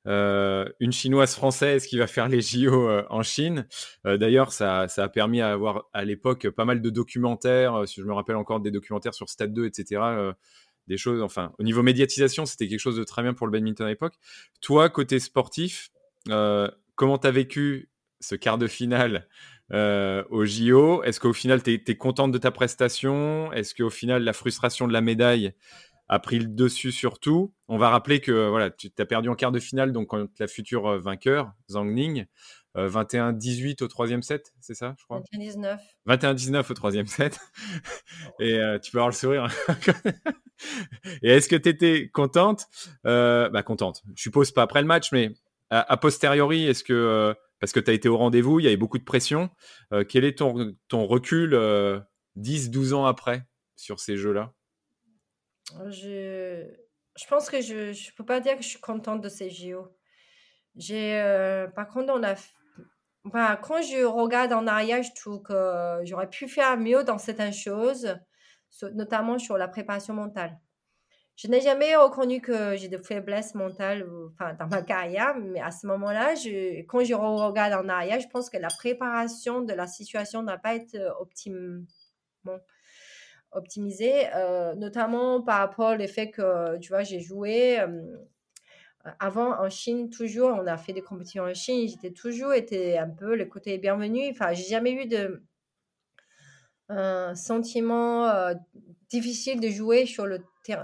[0.05, 3.67] Une chinoise française qui va faire les JO en Chine.
[4.03, 7.87] D'ailleurs, ça, ça a permis à avoir à l'époque pas mal de documentaires.
[7.87, 10.33] si je me rappelle encore des documentaires sur Stade 2, etc.
[10.87, 13.87] des choses, enfin, au niveau médiatisation, c'était quelque chose de très bien pour le badminton
[13.87, 14.15] à l'époque.
[14.61, 15.89] Toi, côté sportif,
[16.29, 19.27] euh, comment tu as vécu ce quart de finale
[19.71, 23.51] euh, au JO Est-ce qu'au final, tu es, contente de ta prestation?
[23.53, 25.53] Est-ce qu'au final, la frustration de la médaille
[26.07, 27.53] a pris le dessus sur tout?
[27.67, 30.47] On va rappeler que voilà, tu as perdu en quart de finale donc contre la
[30.47, 32.25] future euh, vainqueur, Zhang Ning.
[32.75, 35.21] 21-18 au troisième set, c'est ça, je crois?
[35.33, 35.79] 21-19.
[36.07, 37.39] 21-19 au troisième set.
[38.39, 39.47] Et tu peux avoir le sourire.
[41.21, 42.67] Et est-ce que tu étais contente?
[43.03, 44.03] Bah contente.
[44.15, 45.31] Je suppose pas après le match, mais
[45.69, 48.97] a, posteriori, est-ce que parce que tu as été au rendez-vous, il y avait beaucoup
[48.97, 49.49] de pression.
[50.09, 51.55] quel est ton, ton recul
[52.37, 54.53] 10-12 ans après sur ces jeux-là?
[55.89, 56.65] Je...
[57.17, 59.87] je pense que je ne peux pas dire que je suis contente de ces JO.
[60.75, 62.35] J'ai, euh, par contre, on a,
[63.31, 68.15] quand je regarde en arrière, je trouve que j'aurais pu faire mieux dans certaines choses,
[68.93, 70.59] notamment sur la préparation mentale.
[71.35, 74.07] Je n'ai jamais reconnu que j'ai des faiblesses mentales
[74.57, 76.33] dans ma carrière, mais à ce moment-là,
[76.87, 80.75] quand je regarde en arrière, je pense que la préparation de la situation n'a pas
[80.75, 81.83] été optimale
[83.55, 87.79] optimisé, euh, notamment par rapport au fait que, tu vois, j'ai joué
[89.19, 93.09] avant en Chine, toujours, on a fait des compétitions en Chine, j'étais toujours été un
[93.09, 94.29] peu le côté bienvenu.
[94.31, 95.43] Enfin, j'ai jamais eu de
[97.35, 98.53] sentiment euh,
[99.09, 100.39] difficile de jouer sur le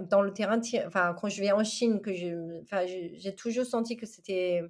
[0.09, 0.61] dans le terrain.
[0.85, 4.61] Enfin, quand je vais en Chine, que j'ai toujours senti que c'était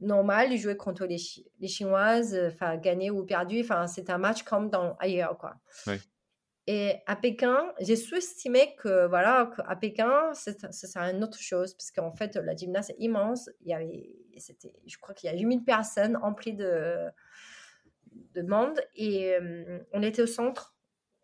[0.00, 1.16] normal de jouer contre les,
[1.60, 3.60] les Chinoises, enfin, gagner ou perdu.
[3.60, 5.56] Enfin, c'est un match comme dans ailleurs, quoi.
[6.66, 12.12] Et à Pékin, j'ai sous-estimé que, voilà, à Pékin, c'est une autre chose, parce qu'en
[12.12, 13.50] fait, la gymnase est immense.
[13.60, 16.96] Il y avait, c'était, je crois qu'il y a 8000 personnes emplies de,
[18.34, 20.74] de monde, et euh, on était au centre.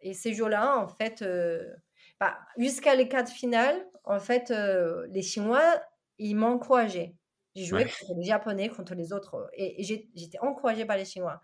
[0.02, 1.74] Et ces jours-là, en fait, euh,
[2.18, 5.80] bah, jusqu'à les quatre finales, en fait, euh, les Chinois,
[6.18, 7.14] ils encouragé.
[7.54, 11.40] J'ai joué contre les Japonais, contre les autres, et, et j'étais encouragée par les Chinois.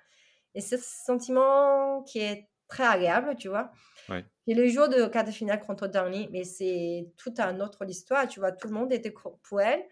[0.55, 3.71] Et ce sentiment qui est très agréable, tu vois.
[4.49, 8.29] Et le jour de quart de finale contre Darny, mais c'est toute une autre histoire,
[8.29, 8.53] tu vois.
[8.53, 9.85] Tout le monde était pour elle.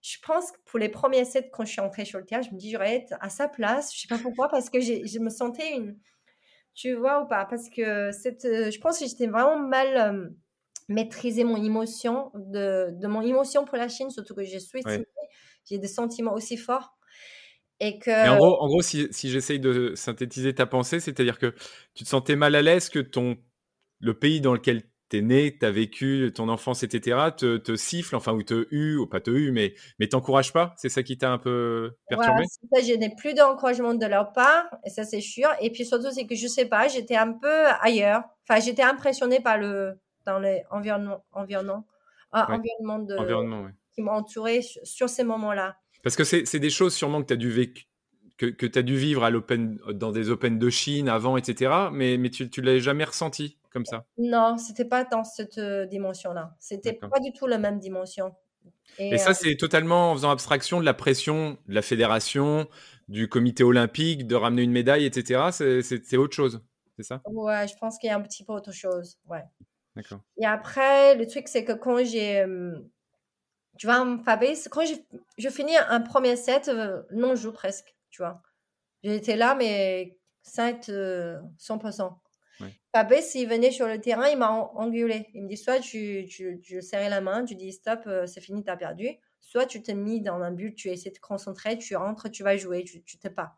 [0.00, 2.50] Je pense que pour les premiers sets, quand je suis entrée sur le terrain, je
[2.50, 3.94] me dis, j'aurais être à sa place.
[3.94, 5.96] Je sais pas pourquoi, parce que je me sentais une.
[6.74, 10.28] Tu vois ou pas Parce que cette, je pense que j'étais vraiment mal euh,
[10.88, 15.06] maîtrisé mon émotion, de, de, mon émotion pour la Chine, surtout que j'ai souhaité.
[15.64, 16.96] J'ai des sentiments aussi forts.
[17.84, 18.30] Et que...
[18.30, 21.52] en gros, en gros si, si j'essaye de synthétiser ta pensée, c'est-à-dire que
[21.94, 23.36] tu te sentais mal à l'aise que ton,
[23.98, 27.74] le pays dans lequel tu es né, tu as vécu ton enfance, etc., te, te,
[27.74, 30.74] siffle, enfin, ou te hue, ou pas te hue, mais, mais t'encourage pas?
[30.76, 32.44] C'est ça qui t'a un peu perturbé?
[32.72, 35.48] Ça, Je n'ai plus d'encouragement de leur part, et ça c'est sûr.
[35.60, 38.22] Et puis surtout, c'est que je sais pas, j'étais un peu ailleurs.
[38.48, 41.84] Enfin, j'étais impressionnée par le dans l'environnement environnement,
[42.30, 45.76] ah, environnement, de, environnement qui m'a entouré sur ces moments-là.
[46.02, 47.86] Parce que c'est des choses sûrement que tu as dû vécu
[48.42, 51.72] que, que tu as dû vivre à dans des Open de Chine avant, etc.
[51.92, 54.04] Mais, mais tu ne l'avais jamais ressenti comme ça?
[54.18, 56.54] Non, c'était pas dans cette euh, dimension-là.
[56.58, 58.34] C'était pas du tout la même dimension.
[58.98, 62.68] Et, ça, euh, c'est totalement en faisant abstraction de la pression de la fédération,
[63.08, 65.50] du comité olympique, de ramener une médaille, etc.
[65.52, 66.62] C'est autre chose,
[66.96, 67.22] c'est ça?
[67.26, 69.18] Ouais, je pense qu'il y a un petit peu autre chose.
[69.28, 69.44] Ouais.
[69.96, 70.20] D'accord.
[70.36, 72.44] Et après, le truc, c'est que quand j'ai
[73.82, 74.94] tu vois, Fabrice, quand je,
[75.38, 78.40] je finis un premier set, euh, non, je joue presque, tu vois.
[79.02, 80.88] J'étais là, mais 7,
[81.58, 82.16] 100%.
[82.60, 82.68] Ouais.
[82.94, 85.26] Fabrice, il venait sur le terrain, il m'a engueulé.
[85.34, 88.40] Il me dit soit tu, tu, tu serrais la main, tu dis stop, euh, c'est
[88.40, 89.08] fini, t'as perdu.
[89.40, 92.44] Soit tu t'es mis dans un but, tu essaies de te concentrer, tu rentres, tu
[92.44, 93.56] vas jouer, tu t'es pas.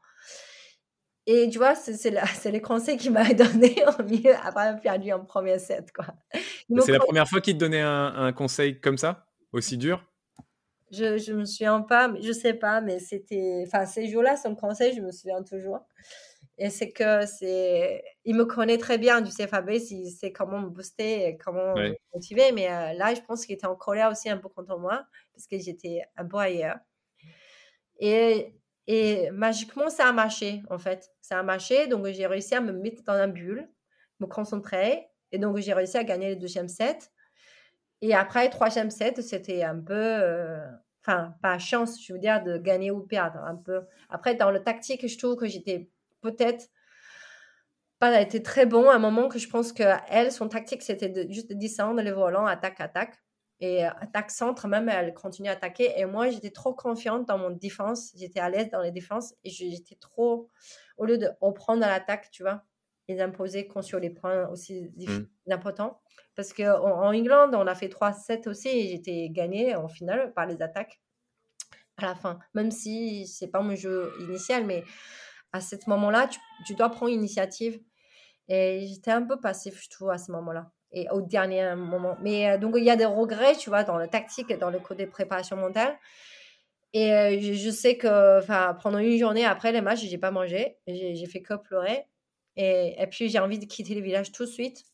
[1.26, 2.10] Et tu vois, c'est
[2.50, 5.92] les conseils qu'il m'a donné en milieu après avoir perdu un premier set.
[6.80, 10.02] C'est la première fois qu'il te donnait un, un conseil comme ça aussi dur?
[10.92, 14.94] Je je me souviens pas, je sais pas, mais c'était, enfin ces jours-là, son conseil,
[14.94, 15.80] je me souviens toujours.
[16.58, 20.60] Et c'est que c'est, il me connaît très bien, tu sais, Fabrice, il sait comment
[20.60, 22.52] me booster, et comment me motiver.
[22.52, 25.46] Mais euh, là, je pense qu'il était en colère aussi un peu contre moi parce
[25.48, 26.78] que j'étais un peu ailleurs.
[27.98, 28.54] Et
[28.86, 31.10] et magiquement, ça a marché, en fait.
[31.22, 33.66] Ça a marché, donc j'ai réussi à me mettre dans un bulle,
[34.20, 37.10] me concentrer, et donc j'ai réussi à gagner le deuxième set.
[38.02, 40.66] Et après, troisième set, c'était un peu, euh,
[41.02, 43.82] enfin, pas chance, je veux dire, de gagner ou perdre un peu.
[44.10, 46.68] Après, dans le tactique, je trouve que j'étais peut-être
[47.98, 51.26] pas été très bon à un moment que je pense que elle, son tactique, c'était
[51.30, 53.18] juste de descendre les volants, attaque, attaque.
[53.60, 55.92] Et euh, attaque centre, même, elle continue à attaquer.
[55.98, 58.12] Et moi, j'étais trop confiante dans mon défense.
[58.16, 59.34] J'étais à l'aise dans les défenses.
[59.44, 60.50] Et j'étais trop,
[60.98, 62.64] au lieu de reprendre l'attaque, tu vois,
[63.08, 65.52] et d'imposer sur les points aussi mmh.
[65.52, 66.00] importants.
[66.36, 70.46] Parce qu'en en, England, on a fait 3-7 aussi et j'étais gagnée en finale par
[70.46, 71.00] les attaques
[71.96, 72.38] à la fin.
[72.54, 74.84] Même si c'est pas mon jeu initial, mais
[75.52, 76.28] à ce moment-là,
[76.66, 77.80] tu, dois prendre l'initiative.
[78.48, 80.70] Et j'étais un peu passif, je trouve, à ce moment-là.
[80.92, 82.16] et au dernier moment.
[82.20, 84.70] Mais euh, donc, il y a des regrets, tu vois, dans le tactique et dans
[84.70, 85.96] le côté préparation mentale.
[86.92, 88.40] Et euh, je, sais que
[88.82, 90.78] pendant une journée après les matchs, j'ai pas mangé.
[90.86, 92.06] J'ai fait que pleurer.
[92.56, 94.84] Et, et puis, j'ai envie de quitter le village tout de suite.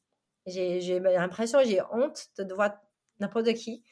[0.46, 2.73] J'ai l'impression, j'ai honte de devoir
[3.20, 3.85] n'importe qui.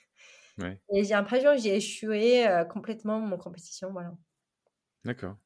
[0.90, 3.92] Et j'ai l'impression que j'ai échoué euh, complètement mon compétition.
[3.92, 4.12] Voilà.
[5.04, 5.36] D'accord.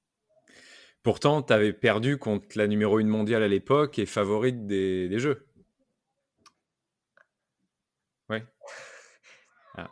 [1.03, 5.19] Pourtant, tu avais perdu contre la numéro 1 mondiale à l'époque et favorite des, des
[5.19, 5.47] Jeux.
[8.29, 8.45] Ouais.
[9.75, 9.91] Ah.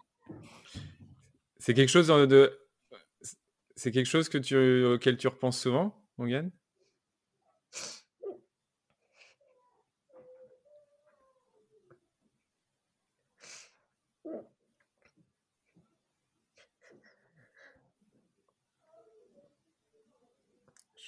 [1.59, 2.59] C'est quelque chose de.
[3.77, 6.51] C'est quelque chose que tu, auquel tu repenses souvent, Morgane?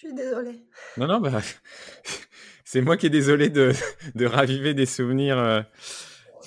[0.07, 0.67] Suis désolée.
[0.97, 1.41] Non, non, bah,
[2.65, 3.73] c'est moi qui est désolé de,
[4.25, 5.63] raviver des souvenirs euh,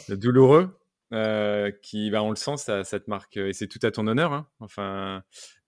[0.10, 0.78] douloureux.
[1.14, 4.34] Euh, qui, bah, on le sent, ça, te marque, et c'est tout à ton honneur.
[4.34, 4.48] Hein.
[4.60, 5.24] Enfin,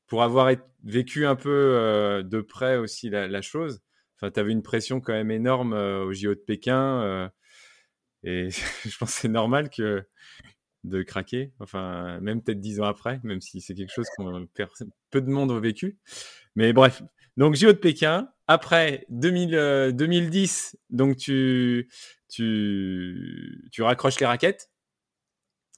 [0.07, 0.51] pour avoir
[0.83, 3.81] vécu un peu euh, de près aussi la, chose,
[4.15, 7.31] enfin, tu avais une pression quand même énorme au JO de Pékin,
[8.23, 8.49] et
[8.85, 10.03] je pense que c'est normal que
[10.83, 14.23] de craquer, enfin, même peut-être dix ans après, même si c'est quelque chose que
[15.11, 15.99] peu de monde a vécu.
[16.55, 17.03] Mais bref,
[17.37, 18.29] donc JO de Pékin.
[18.49, 21.89] Après 2000, 2010, euh, donc tu,
[22.29, 24.71] tu, tu raccroches les raquettes.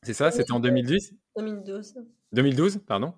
[0.04, 1.96] C'est ça C'était en 2010 2012.
[2.32, 3.14] 2012, pardon.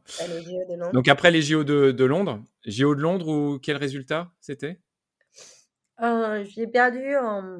[0.93, 2.41] Donc après les JO de, de, Londres.
[2.65, 4.79] JO de Londres ou quel résultat c'était?
[6.01, 7.59] Euh, J'ai perdu en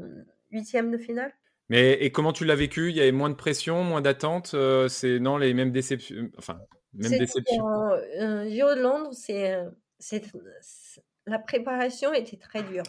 [0.50, 1.34] huitième de finale.
[1.70, 2.90] Mais et comment tu l'as vécu?
[2.90, 6.60] Il y avait moins de pression, moins d'attente euh, C'est non les mêmes déceptions Enfin,
[6.94, 7.64] même déceptions.
[7.64, 9.58] JO de Londres, c'est
[11.26, 12.84] la préparation était très dure.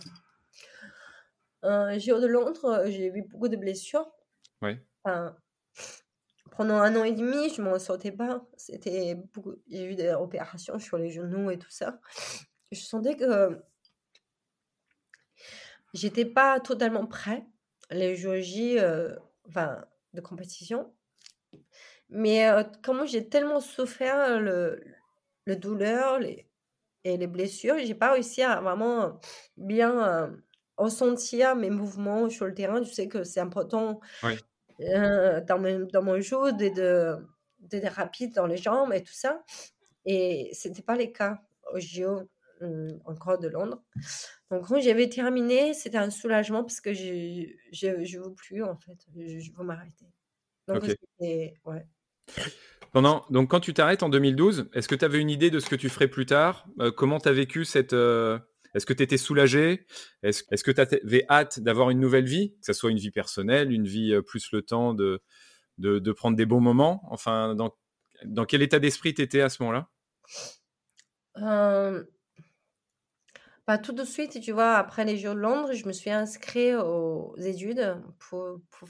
[1.65, 4.11] Euh, JO de Londres, j'ai eu beaucoup de blessures.
[6.51, 8.45] pendant un an et demi, je ne m'en sortais pas.
[8.57, 9.17] C'était
[9.69, 12.01] J'ai eu des opérations sur les genoux et tout ça.
[12.73, 13.63] Je sentais que
[15.95, 17.47] j'étais pas totalement prêt.
[17.91, 19.15] Les jours euh,
[19.49, 20.95] enfin, de compétition.
[22.09, 24.83] Mais euh, comment j'ai tellement souffert le,
[25.45, 26.47] le douleur, les,
[27.05, 29.19] et les blessures, j'ai pas réussi à vraiment
[29.57, 30.33] bien
[30.77, 32.83] ressentir mes mouvements sur le terrain.
[32.83, 34.01] Tu sais que c'est important
[34.79, 39.43] dans, mon, dans mon jeu de, rapide dans les jambes et tout ça.
[40.05, 41.41] Et c'était pas le cas
[41.73, 42.23] au JO
[42.61, 43.83] mmh, encore de Londres.
[44.51, 47.07] Donc quand j'avais terminé, c'était un soulagement parce que je
[47.87, 50.07] ne veux plus en fait, je, veux m'arrêter.
[50.67, 51.87] Donc c'était ouais
[52.95, 55.77] donc, quand tu t'arrêtes en 2012, est-ce que tu avais une idée de ce que
[55.77, 56.67] tu ferais plus tard?
[56.81, 57.95] Euh, Comment tu as vécu cette.
[57.95, 58.39] Euh,
[58.75, 59.87] est-ce que tu étais soulagé?
[60.23, 62.53] Est-ce que tu avais hâte d'avoir une nouvelle vie?
[62.61, 65.23] Que ce soit une vie personnelle, une vie euh, plus le temps de,
[65.79, 67.03] de, prendre des bons moments?
[67.11, 67.75] Enfin, dans,
[68.47, 69.89] quel état d'esprit tu étais à ce moment-là?
[73.83, 77.35] Tout de suite, tu vois, après les Jeux de Londres, je me suis inscrite aux
[77.39, 78.89] études pour, pour,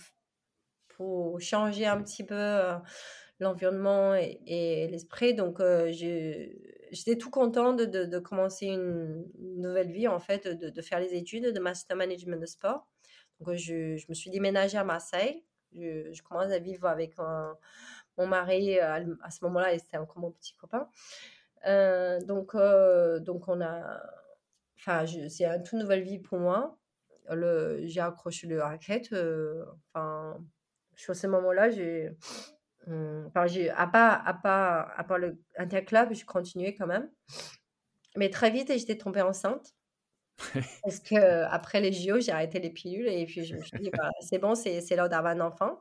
[0.97, 2.73] pour changer un petit peu
[3.43, 5.35] l'environnement et, l'esprit.
[5.35, 10.83] Donc, euh, j'étais tout contente de, de, commencer une nouvelle vie, en fait, de, de,
[10.83, 12.87] faire les études de Master Management de sport.
[13.41, 15.45] Donc, euh, je, je me suis déménagée à Marseille.
[15.75, 17.17] Je, commence à vivre avec
[18.19, 18.79] mon mari.
[18.79, 19.01] À,
[19.31, 20.89] ce moment-là, c'était encore mon petit copain.
[21.67, 22.55] Euh, donc,
[23.25, 24.03] donc, on a.
[24.79, 26.77] Enfin, c'est une toute nouvelle vie pour moi.
[27.31, 29.15] J'ai accroché le racket.
[29.95, 30.39] enfin,
[30.95, 32.11] sur ce moment-là, j'ai
[32.87, 37.11] enfin, j'ai, à part, à part, à part le interclub, j'ai continué quand même.
[38.17, 39.75] Mais très vite, j'étais tombée enceinte.
[40.83, 43.91] Parce que après les JO, j'ai arrêté les pilules et puis je me suis dit,
[43.91, 45.81] bah, c'est bon, c'est, c'est l'heure d'avoir un enfant.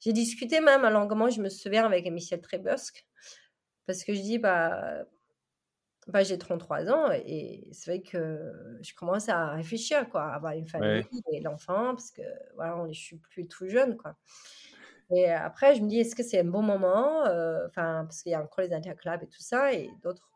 [0.00, 3.06] J'ai discuté même longuement, je me souviens, avec Michel Trébusque.
[3.86, 5.04] Parce que je dis, bah,
[6.08, 10.52] bah, j'ai 33 ans et c'est vrai que je commence à réfléchir, quoi, à avoir
[10.52, 12.22] une famille et l'enfant, parce que
[12.56, 14.16] voilà, on, je suis plus tout jeune, quoi.
[15.14, 18.32] Et après, je me dis, est-ce que c'est un bon moment euh, Enfin, parce qu'il
[18.32, 20.30] y a encore les interclubs et tout ça, et d'autres.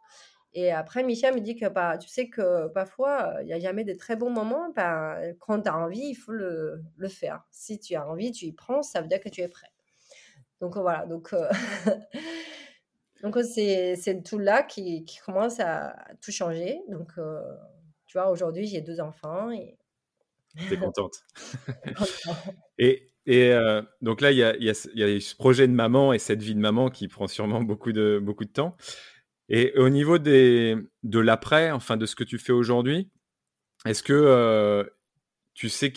[0.52, 3.84] Et après, Michel me dit que bah, tu sais que parfois, il n'y a jamais
[3.84, 4.70] de très bons moments.
[4.74, 7.44] Bah, quand tu as envie, il faut le, le, faire.
[7.50, 9.68] Si tu as envie, tu y prends, ça veut dire que tu es prêt.
[10.60, 11.50] Donc voilà, donc euh,
[13.22, 16.80] donc c'est tout là qui, qui, commence à tout changer.
[16.88, 17.42] Donc euh,
[18.06, 19.76] tu vois, aujourd'hui, j'ai deux enfants et
[20.70, 21.22] T'es contente.
[22.78, 26.54] et, et euh, donc là, il y a, ce projet de maman et cette vie
[26.54, 28.76] de maman qui prend sûrement beaucoup de, beaucoup de temps.
[29.48, 33.10] Et au niveau des, de l'après, enfin de ce que tu fais aujourd'hui,
[33.84, 34.84] est-ce que euh,
[35.54, 35.92] tu sais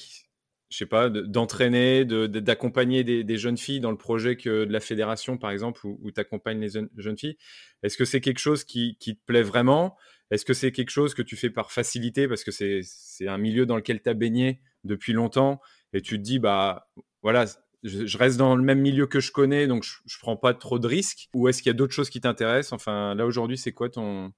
[0.69, 5.37] je sais pas, d'entraîner, d'accompagner des, jeunes filles dans le projet que de la fédération,
[5.37, 7.37] par exemple, où, tu accompagnes les jeunes, filles?
[7.81, 9.97] Est-ce que c'est quelque chose qui, te plaît vraiment?
[10.29, 12.27] Est-ce que c'est quelque chose que tu fais par facilité?
[12.27, 15.59] Parce que c'est un milieu dans lequel tu as baigné depuis longtemps
[15.91, 16.87] et tu te dis, bah
[17.21, 17.45] voilà,
[17.83, 20.79] je, reste dans le même milieu que je connais, donc je, ne prends pas trop
[20.79, 22.73] de risques Ou est-ce qu'il y a d'autres choses qui t'intéressent?
[22.73, 24.31] Enfin, là aujourd'hui, c'est quoi ton,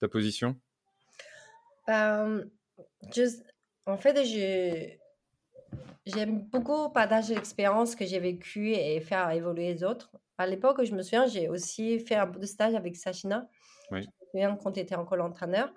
[0.00, 0.56] ta position?
[1.88, 2.42] En
[3.98, 4.98] fait,
[6.06, 10.10] j'aime beaucoup partager l'expérience que j'ai vécue et faire évoluer les autres.
[10.38, 13.48] À l'époque, je me souviens, j'ai aussi fait un peu de stage avec Sachina.
[13.90, 14.02] Oui.
[14.02, 15.72] Je me souviens quand tu étais encore l'entraîneur.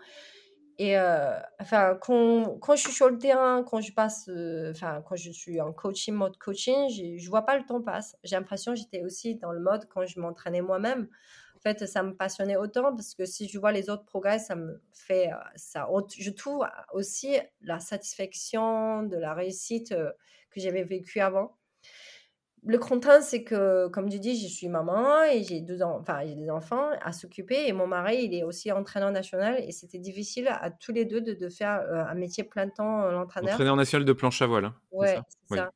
[0.80, 5.17] Et euh, enfin, quand, je suis sur le terrain, quand je passe, euh, enfin, quand
[5.17, 8.15] je suis en coaching, mode coaching, je vois pas le temps passe.
[8.23, 11.09] J'ai l'impression que j'étais aussi dans le mode quand je m'entraînais moi-même.
[11.57, 14.55] En fait, ça me passionnait autant parce que si je vois les autres progrès, ça
[14.55, 15.86] me fait, euh, ça,
[16.17, 21.59] je trouve aussi la satisfaction de la réussite que j'avais vécue avant
[22.66, 26.36] le contrainte, c'est que, comme tu dis, je suis maman et j'ai deux enfin, j'ai
[26.36, 30.47] des enfants à s'occuper et mon mari, il est aussi entraîneur national et c'était difficile
[30.49, 33.53] à tous les deux de, faire euh, un métier plein temps, euh, l'entraîneur.
[33.53, 34.66] Entraîneur national de planche à voile.
[34.66, 35.72] Hein, ouais, c'est ça.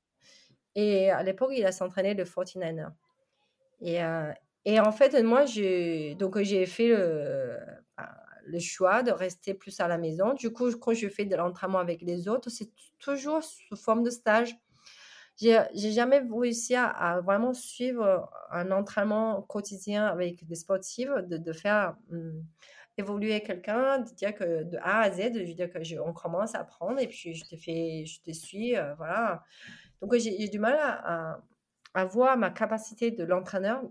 [0.76, 2.90] Et à l'époque, il a s'entraîné le 49er.
[3.82, 4.32] Et, euh,
[4.66, 7.58] et en fait, moi, j'ai donc j'ai fait le,
[8.46, 10.34] le choix de rester plus à la maison.
[10.34, 14.10] Du coup, quand je fais de l'entraînement avec les autres, c'est toujours sous forme de
[14.10, 14.58] stage
[15.38, 21.96] j'ai jamais réussi à, vraiment suivre un entraînement quotidien avec des sportifs, de, de faire
[22.10, 22.42] mmh,
[22.98, 27.00] évoluer quelqu'un, de dire que de A à Z, dire que on commence à apprendre
[27.00, 29.44] et puis je te fais, je te suis, euh, voilà.
[30.02, 31.42] Donc j'ai du mal à,
[31.94, 33.82] à, voir ma capacité de l'entraîneur,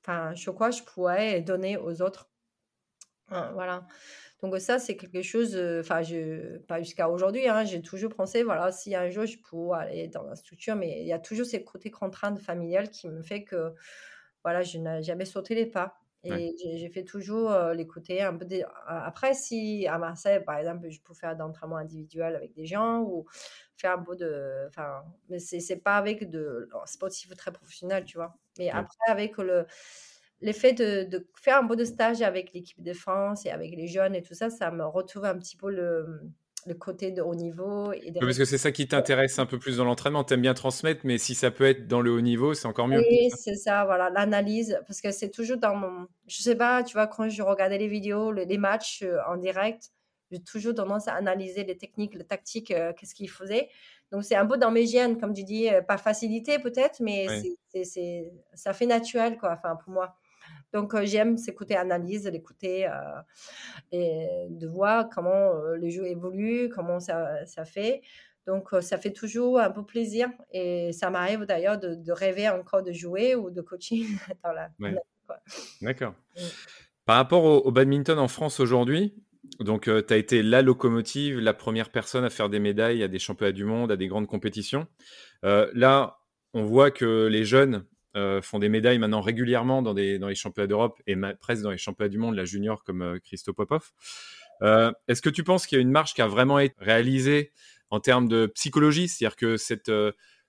[0.00, 2.28] enfin, sur quoi je pourrais donner aux autres.
[3.28, 3.86] Hein, voilà.
[4.42, 8.72] Donc ça, c'est quelque chose, enfin, je pas jusqu'à aujourd'hui, hein, j'ai toujours pensé, voilà,
[8.72, 11.62] si un jour je pourrais aller dans la structure, mais il y a toujours ces
[11.64, 13.74] côtés contraintes familiales qui me fait que,
[14.44, 15.96] voilà, je n'ai jamais sauté les pas.
[16.24, 18.46] Et j'ai fait toujours les côtés un peu.
[18.86, 23.26] Après, si à Marseille, par exemple, je peux faire d'entraînement individuel avec des gens ou
[23.76, 24.66] faire un peu de.
[24.68, 28.36] Enfin, mais c'est pas avec de sportif très professionnel, tu vois.
[28.58, 29.66] Mais après, avec le
[30.42, 33.86] l'effet de, de, faire un peu de stage avec l'équipe de France et avec les
[33.86, 36.20] jeunes et tout ça, ça me retrouve un petit peu le,
[36.66, 37.92] le côté de haut niveau.
[37.92, 40.24] Et parce que c'est ça qui t'intéresse un peu plus dans l'entraînement.
[40.24, 42.88] Tu aimes bien transmettre, mais si ça peut être dans le haut niveau, c'est encore
[42.88, 42.98] mieux.
[42.98, 44.78] Oui, c'est ça, voilà, l'analyse.
[44.86, 46.06] Parce que c'est toujours dans mon.
[46.26, 49.90] Je sais pas, tu vois, quand je regardais les vidéos, les, matchs euh, en direct,
[50.30, 53.68] j'ai toujours tendance à analyser les techniques, les tactiques, euh, qu'est-ce qu'ils faisaient.
[54.12, 57.26] Donc c'est un peu dans mes gènes, comme tu dis, euh, pas facilité peut-être, mais
[57.84, 60.14] c'est, ça fait naturel, quoi, enfin, pour moi.
[60.72, 62.88] Donc, j'aime ces côtés analyse, l'écouter
[63.90, 68.02] et de voir comment les jeux évoluent, comment ça, ça fait.
[68.46, 70.28] Donc, ça fait toujours un peu plaisir.
[70.52, 74.06] Et ça m'arrive d'ailleurs de, rêver encore de jouer ou de coaching
[74.44, 74.70] dans la.
[75.80, 76.14] D'accord.
[76.36, 76.40] Mmh.
[77.04, 79.14] Par rapport au, badminton en France aujourd'hui,
[79.60, 83.18] donc tu as été la locomotive, la première personne à faire des médailles à des
[83.18, 84.86] championnats du monde, à des grandes compétitions.
[85.42, 86.18] là,
[86.54, 87.84] on voit que les jeunes
[88.14, 92.10] euh, font des médailles maintenant régulièrement dans, les championnats d'Europe et presque dans les championnats
[92.10, 93.18] du monde, la junior comme euh,
[93.56, 93.90] Popov.
[94.60, 97.52] Euh, est-ce que tu penses qu'il y a une marche qui a vraiment été réalisée
[97.88, 99.08] en termes de psychologie?
[99.08, 99.90] C'est-à-dire que cette,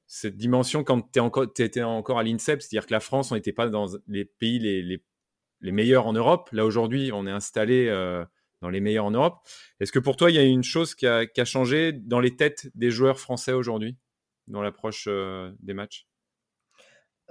[0.07, 3.70] cette dimension, quand tu étais encore à l'INSEP, c'est-à-dire que la France, on n'était pas
[3.70, 5.01] dans les pays les,
[5.72, 6.49] meilleurs en Europe.
[6.51, 7.88] Là, aujourd'hui, on est installé
[8.61, 9.39] dans les meilleurs en Europe.
[9.80, 12.70] Est-ce que pour toi, il y a une chose qui a changé dans les têtes
[12.76, 13.95] des joueurs français aujourd'hui,
[14.47, 16.05] dans l'approche des matchs?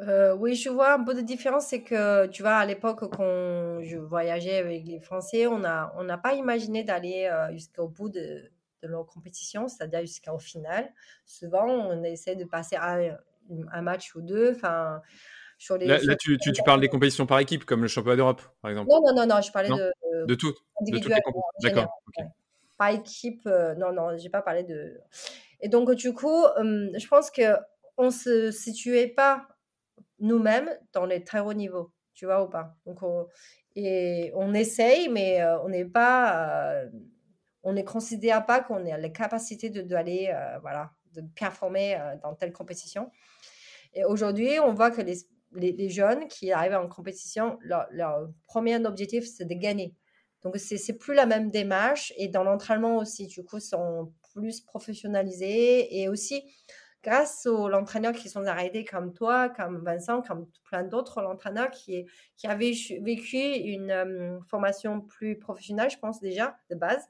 [0.09, 3.83] Euh, oui, je vois un peu de différence, c'est que, tu vois, à l'époque, quand
[3.83, 8.09] je voyageais avec les Français, on n'a on n'a pas imaginé d'aller euh, jusqu'au bout
[8.09, 8.51] de,
[8.83, 10.93] de leur compétition, c'est-à-dire jusqu'au final.
[11.25, 13.17] Souvent, on essaie de passer un,
[13.73, 14.53] un match ou deux.
[14.55, 15.01] Enfin,
[15.59, 18.43] sur les, là, tu, tu, tu, parles des compétitions par équipe, comme le championnat d'Europe,
[18.61, 21.43] par exemple Non, non, non, non je parlais de, de tout, de toutes les compétitions.
[21.63, 22.03] D'accord.
[22.77, 24.99] Par équipe, euh, non, non, j'ai pas parlé de.
[25.61, 27.55] Et donc, du coup, je pense que
[27.99, 29.47] on se situait pas
[30.23, 32.75] nous-mêmes dans les très hauts niveaux, tu vois ou pas?
[32.87, 33.27] Donc, on,
[33.75, 36.91] et on essaye, mais euh, on n'est pas, euh,
[37.63, 42.35] on ne considère pas qu'on a les capacités de d'aller, euh, voilà, de performer dans
[42.35, 43.11] telle compétition.
[43.95, 45.19] Et aujourd'hui, on voit que les,
[45.55, 47.87] les, jeunes qui arrivent en compétition, leur,
[48.47, 49.95] premier objectif, c'est de gagner.
[50.43, 52.13] Donc, c'est plus la même démarche.
[52.17, 56.01] Et dans l'entraînement aussi, du coup, sont plus professionnalisés.
[56.01, 56.43] Et aussi,
[57.03, 62.07] grâce aux entraîneurs qui sont arrêtés comme toi, comme Vincent, comme plein d'autres entraîneurs qui,
[62.37, 67.05] qui avaient vécu une euh, formation plus professionnelle, je pense déjà, de base,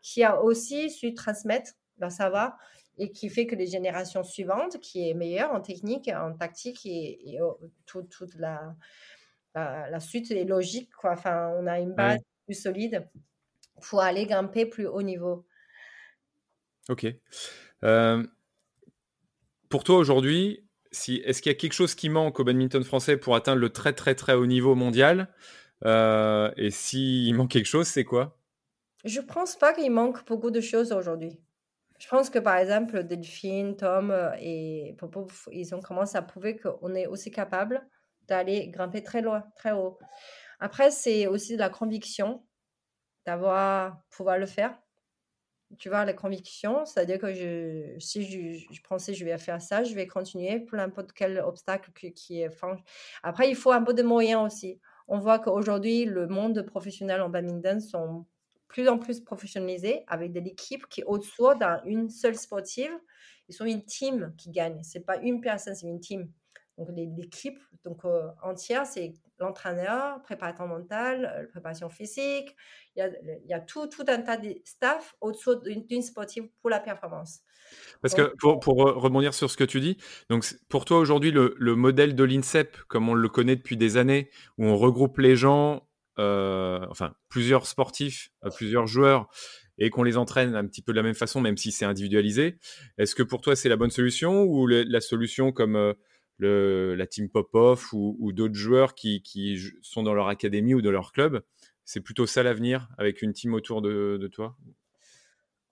[0.00, 2.58] qui a aussi su transmettre leur savoir
[2.98, 7.38] et qui fait que les générations suivantes, qui est meilleure en technique, en tactique et,
[7.86, 8.74] toute la,
[9.54, 10.92] la, suite est logique.
[10.94, 11.12] Quoi.
[11.12, 13.08] Enfin, on a une base plus solide
[13.88, 15.44] pour aller grimper plus haut niveau.
[16.88, 17.06] Ok.
[17.82, 18.24] Euh,
[19.74, 23.16] pour toi aujourd'hui, si, est-ce qu'il y a quelque chose qui manque au badminton français
[23.16, 25.34] pour atteindre le très très très haut niveau mondial
[25.84, 28.38] euh, Et s'il manque quelque chose, c'est quoi?
[29.04, 31.40] Je ne pense pas qu'il manque beaucoup de choses aujourd'hui.
[31.98, 36.56] Je pense que par exemple, Delphine, Tom euh, et Popov, ils ont commencé à prouver
[36.56, 37.84] qu'on est aussi capable
[38.28, 39.98] d'aller grimper très loin, très haut.
[40.60, 42.46] Après, c'est aussi de la conviction
[43.26, 44.78] d'avoir pouvoir le faire.
[45.78, 49.94] Tu vois, la conviction, c'est-à-dire que si je, je, pensais je vais faire ça, je
[49.94, 52.50] vais continuer pour n'importe quel obstacle qui, est.
[53.22, 54.80] après, il faut un peu de moyens aussi.
[55.08, 58.26] On voit qu'aujourd'hui, le monde professionnel en badminton sont
[58.68, 61.48] plus en plus professionnalisés avec des équipes qui, au-dessous
[61.84, 62.90] d'une seule sportive,
[63.48, 64.82] ils sont une team qui gagne.
[64.82, 66.30] C'est pas une personne, c'est une team.
[66.76, 69.12] Donc l'équipe donc euh, entière, c'est
[69.44, 72.56] l'entraîneur, préparateur mental, euh, préparation physique.
[72.96, 73.08] Il y a,
[73.44, 77.40] il y a tout, tout, un tas de staff au-dessous d'une sportive pour la performance.
[78.02, 79.96] Parce que pour, pour, rebondir sur ce que tu dis,
[80.28, 83.96] donc pour toi aujourd'hui le, le, modèle de l'INSEP, comme on le connaît depuis des
[83.96, 85.88] années, où on regroupe les gens,
[86.18, 89.28] euh, enfin plusieurs sportifs, plusieurs joueurs,
[89.78, 92.58] et qu'on les entraîne un petit peu de la même façon, même si c'est individualisé,
[92.98, 95.94] est-ce que pour toi c'est la bonne solution ou la solution comme
[96.38, 99.22] la team Popov ou, ou d'autres joueurs qui,
[99.82, 101.42] sont dans leur académie ou dans leur club.
[101.84, 104.56] C'est plutôt ça l'avenir avec une team autour de, toi?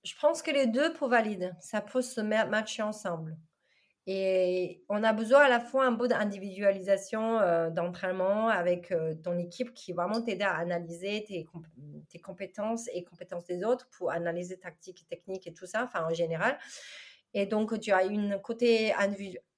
[0.04, 1.50] Je pense que les deux pour valider.
[1.60, 3.36] Ça peut se matcher ensemble.
[4.06, 9.38] Et on a besoin à la fois un peu d'individualisation euh, d'entraînement avec euh, ton
[9.38, 11.46] équipe qui va vraiment t'aider à analyser tes,
[12.08, 16.12] tes, compétences et compétences des autres pour analyser tactique, technique et tout ça, enfin en
[16.12, 16.58] général.
[17.34, 18.92] Et donc, tu as une côté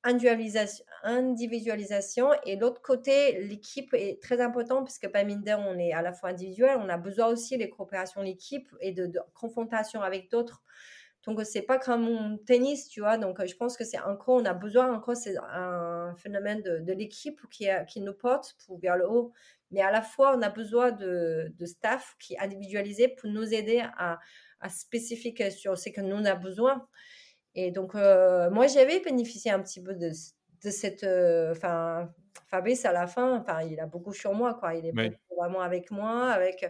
[0.05, 6.03] individualisation, et l'autre côté, l'équipe est très important parce que pas mine on est à
[6.03, 10.63] la fois individuel, on a besoin aussi des coopérations l'équipe et de, confrontation avec d'autres.
[11.27, 13.17] Donc, c'est pas comme un tennis, tu vois.
[13.17, 17.41] Donc, je pense que c'est encore, on a besoin encore, c'est un phénomène de, l'équipe
[17.51, 19.33] qui, qui nous porte pour vers le haut.
[19.71, 23.55] Mais à la fois, on a besoin de, de staff qui est individualisé pour nous
[23.55, 24.19] aider à,
[24.61, 26.87] à spécifier sur ce que nous on a besoin.
[27.55, 31.05] Et donc, euh, moi, j'avais bénéficié un petit peu de, de cette.
[31.05, 32.11] Euh, enfin,
[32.49, 34.75] Fabrice, à la fin, enfin, il a beaucoup sur moi, quoi.
[34.75, 36.67] Il est vraiment avec moi, avec.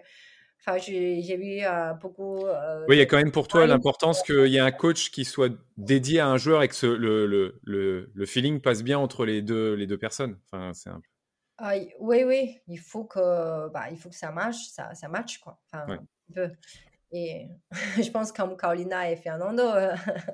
[0.60, 2.44] Enfin, j'ai vu euh, beaucoup.
[2.88, 5.24] oui, il y a quand même pour toi l'importance qu'il y ait un coach qui
[5.24, 8.98] soit dédié à un joueur et que ce, le, le, le, le, feeling passe bien
[8.98, 10.38] entre les deux, les deux personnes.
[10.46, 11.02] Enfin, c'est un...
[11.58, 15.38] ah, oui, oui, il faut que, bah, il faut que ça marche, ça, ça match,
[15.38, 15.58] quoi.
[15.70, 16.50] Enfin, un peu.
[17.12, 17.48] Et
[18.02, 19.64] je pense comme Carolina et Fernando.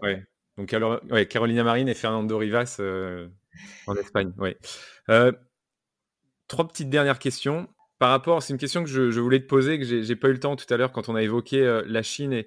[0.02, 0.16] oui.
[0.60, 3.28] Donc Carolina Marine et Fernando Rivas euh,
[3.86, 4.32] en Espagne.
[5.08, 5.32] Euh,
[6.48, 7.66] trois petites dernières questions.
[7.98, 10.40] Par rapport, c'est une question que je, voulais te poser, que j'ai pas eu le
[10.40, 12.34] temps tout à l'heure quand on a évoqué euh, la Chine.
[12.34, 12.46] Et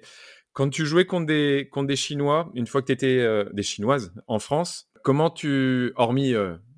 [0.52, 4.14] quand tu jouais contre des, contre des Chinois, une fois que tu étais des Chinoises
[4.28, 6.34] en France, comment tu, hormis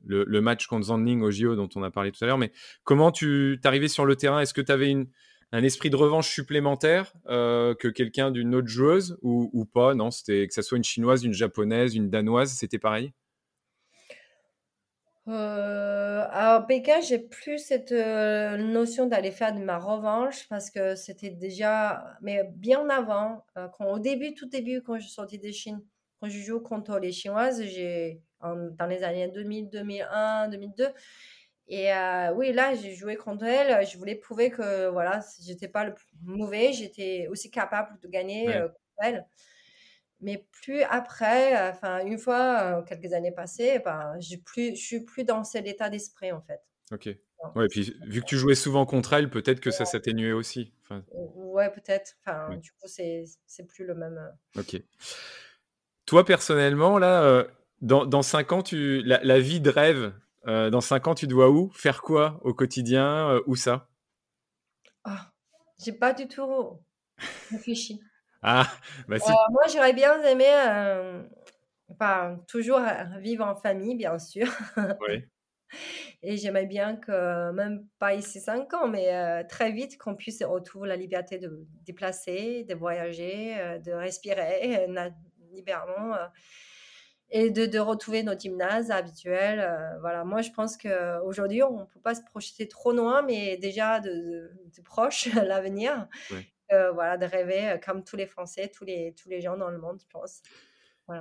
[0.07, 2.51] le, match contre Zanding au JO dont on a parlé tout à l'heure, mais
[2.85, 4.41] comment tu t'arrivais sur le terrain?
[4.41, 5.09] Est-ce que tu avais une,
[5.53, 10.47] un esprit de revanche supplémentaire euh, que quelqu'un d'une autre joueuse ou, pas Non, c'était
[10.47, 13.13] que ça soit une chinoise, une japonaise, une danoise, c'était pareil?
[15.29, 20.95] Euh, alors Pékin, j'ai plus cette euh, notion d'aller faire de ma revanche parce que
[20.95, 25.83] c'était déjà, mais bien avant, quand, au début, tout début, quand je sortais de Chine,
[26.21, 30.89] quand je joue contre les Chinoises, j'ai dans les années 2000, 2001, 2002,
[31.69, 33.85] et euh, oui, là, j'ai joué contre elle.
[33.87, 38.55] Je voulais prouver que voilà, j'étais pas le plus mauvais, j'étais aussi capable de gagner
[38.55, 39.27] euh, contre elle.
[40.21, 45.01] Mais plus après, euh, enfin une fois, quelques années passées, ben, j'ai plus, je suis
[45.01, 46.61] plus dans cet état d'esprit en fait.
[46.93, 47.09] Ok.
[47.55, 50.73] Ouais, et puis vu que tu jouais souvent contre elle, peut-être que ça s'atténuait aussi.
[50.85, 51.05] Enfin...
[51.13, 52.17] Ouais, peut-être.
[52.25, 54.19] Enfin, du coup, c'est, c'est plus le même.
[54.57, 54.81] Ok.
[56.07, 57.47] Toi, personnellement, là,
[57.83, 60.15] dans, dans 5 ans, tu, la, la vie de rêve
[60.47, 61.71] euh, dans 5 ans, tu dois où?
[61.73, 63.31] Faire quoi au quotidien?
[63.31, 63.89] Euh, Où ça?
[65.05, 65.33] Ah,
[65.83, 66.79] J'ai pas du tout
[67.51, 68.01] réfléchi.
[68.43, 68.71] ah,
[69.09, 69.31] bah si.
[69.31, 70.47] Euh, moi, j'aurais bien aimé,
[71.91, 72.81] enfin, toujours
[73.19, 74.49] vivre en famille, bien sûr.
[75.09, 75.25] Oui.
[76.23, 80.89] Et j'aimerais bien que, même pas ici 5 ans, mais très vite, qu'on puisse retrouver
[80.89, 84.87] la liberté de déplacer, de voyager, de respirer
[85.53, 86.17] librement
[87.31, 89.61] et de, de, retrouver nos gymnases habituels.
[89.61, 93.57] Euh, voilà, moi je pense qu'aujourd'hui on ne peut pas se projeter trop loin, mais
[93.57, 96.09] déjà de, de, proche l'avenir.
[96.73, 99.71] Euh, voilà, de rêver euh, comme tous les Français, tous les, tous les gens dans
[99.71, 100.43] le monde, je pense.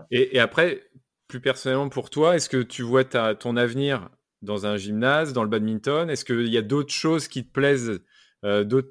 [0.09, 0.81] Et, après,
[1.27, 4.09] plus personnellement pour toi, est-ce que tu vois ta, ton avenir
[4.41, 6.09] dans un gymnase, dans le badminton?
[6.09, 8.01] Est-ce qu'il y a d'autres choses qui te plaisent
[8.43, 8.89] euh, d'autres,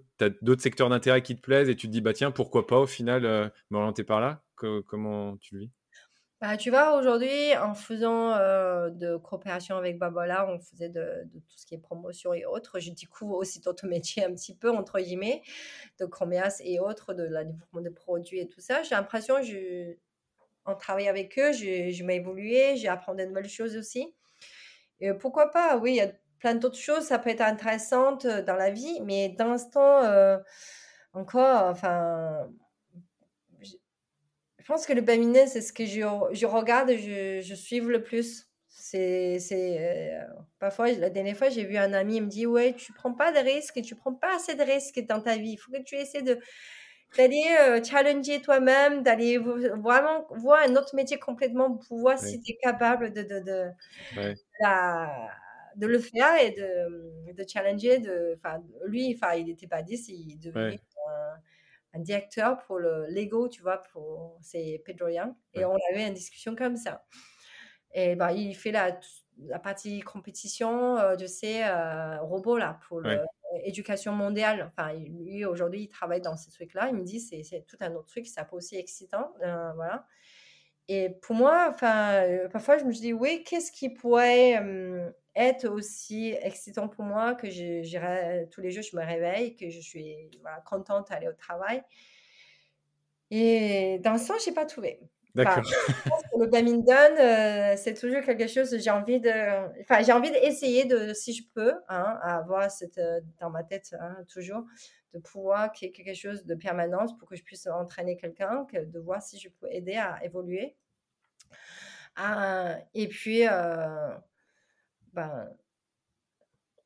[0.61, 3.53] secteurs d'intérêt qui te plaisent et tu te dis, bah tiens, pourquoi pas au final
[3.71, 4.45] m'orienter par là?
[4.55, 5.71] Comment tu le vis?
[6.47, 11.57] Bah, tu vois, aujourd'hui, en faisant euh, de coopération avec Babola, on faisait de, tout
[11.57, 12.81] ce qui est promotion et autres.
[12.81, 15.41] Je découvre aussi d'autres métiers un petit peu, entre guillemets,
[15.99, 18.83] de commerce et autres, de la développement de produits et tout ça.
[18.83, 19.37] J'ai l'impression,
[20.67, 24.15] en travaillant avec eux, je, je évolué, j'ai appris de nouvelles choses aussi.
[25.01, 28.57] Et pourquoi pas, oui, il y a plein d'autres choses, ça peut être intéressant dans
[28.57, 30.37] la vie, mais dans l'instant, euh,
[31.15, 32.51] encore, enfin,
[34.65, 36.01] je pense que le badminton, c'est ce que je,
[36.33, 38.49] je regarde et je, je suis le plus.
[38.67, 40.25] C'est, c'est euh,
[40.59, 43.31] parfois, la dernière fois, j'ai vu un ami, il me dit Ouais, tu prends pas
[43.31, 45.51] de risques, tu prends pas assez de risques dans ta vie.
[45.51, 46.39] Il faut que tu essaies de,
[47.15, 52.53] d'aller euh, challenger toi-même, d'aller vraiment voir un autre métier complètement pour voir si tu
[52.53, 53.71] es capable de, de, de,
[55.77, 57.99] de, le faire et de, de challenger.
[57.99, 58.39] De,
[58.87, 61.37] lui, il n'était pas 10, il devenait un
[61.99, 65.33] directeur pour le Lego, tu vois, pour c'est Pedro Young.
[65.55, 67.05] Et on avait une discussion comme ça.
[67.93, 68.99] Et bah, il fait la,
[69.39, 74.71] la partie compétition euh, de ces euh, robots là pour l'éducation mondiale.
[74.73, 76.89] Enfin, lui aujourd'hui, il travaille dans ces trucs-là.
[76.89, 80.07] Il me dit c'est c'est tout un autre truc, ça peut aussi excitant, euh, voilà.
[80.89, 82.23] Et pour moi, enfin,
[82.53, 84.61] parfois je me dis oui, qu'est-ce qui pourrait
[85.37, 89.81] être aussi excitant pour moi que je, tous les jours je me réveille, que je
[89.81, 90.31] suis
[90.65, 91.83] contente d'aller au travail.
[93.31, 95.01] Et dans ce sens, je n'ai pas trouvé.
[95.35, 95.65] D'accord.
[96.39, 99.81] le badminton, euh, c'est toujours quelque chose j'ai envie de.
[99.81, 103.97] Enfin, j'ai envie d'essayer de, si je peux, hein, avoir cette, euh, dans ma tête
[103.99, 104.65] hein, toujours,
[105.13, 108.65] de pouvoir qu'il y ait quelque chose de permanence pour que je puisse entraîner quelqu'un,
[108.73, 110.77] de voir si je peux aider à évoluer.
[112.15, 114.15] Ah, et puis, euh,
[115.15, 115.49] ben,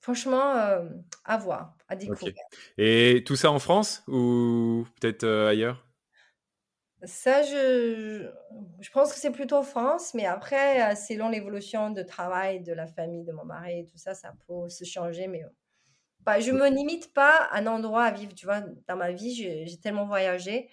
[0.01, 0.89] franchement, euh,
[1.25, 2.35] à voir, à découvrir.
[2.77, 5.85] Et tout ça en France ou peut-être euh, ailleurs?
[7.05, 8.29] Ça, je,
[8.81, 12.89] je pense que c'est plutôt France, mais après, euh, selon l'évolution de travail de la
[12.89, 15.29] famille de mon mari et tout ça, ça peut se changer.
[15.29, 15.45] Mais
[16.21, 18.35] bah, je ne me limite pas à un endroit à vivre.
[18.35, 20.69] Tu vois, dans ma vie, j'ai tellement voyagé.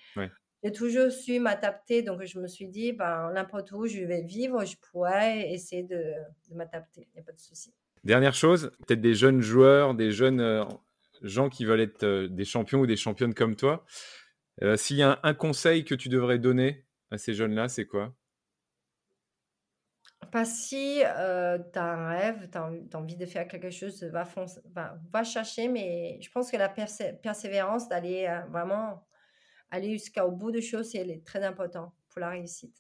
[0.66, 4.66] J'ai toujours su m'adapter, donc je me suis dit, ben, n'importe où je vais vivre,
[4.66, 6.16] je pourrais essayer de,
[6.49, 7.72] de m'adapter, il n'y a pas de souci.
[8.03, 10.66] Dernière chose, peut-être des jeunes joueurs, des jeunes euh,
[11.22, 13.86] gens qui veulent être euh, des champions ou des championnes comme toi.
[14.63, 18.16] Euh, s'il y a un, conseil que tu devrais donner à ces jeunes-là, c'est quoi?
[20.32, 24.61] Pas si tu as un rêve, tu as, envie de faire quelque chose, va, foncer,
[24.74, 29.05] va, va chercher, mais je pense que la persévérance d'aller vraiment
[29.76, 32.76] aller jusqu'au bout de choses, c'est très important pour la réussite.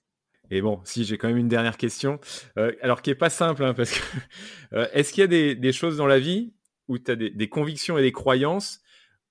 [0.51, 2.19] Et bon, si j'ai quand même une dernière question,
[2.57, 4.17] euh, alors qui est pas simple, hein, parce que
[4.73, 6.53] euh, est-ce qu'il y a des, choses dans la vie
[6.87, 8.81] où tu as des, convictions et des croyances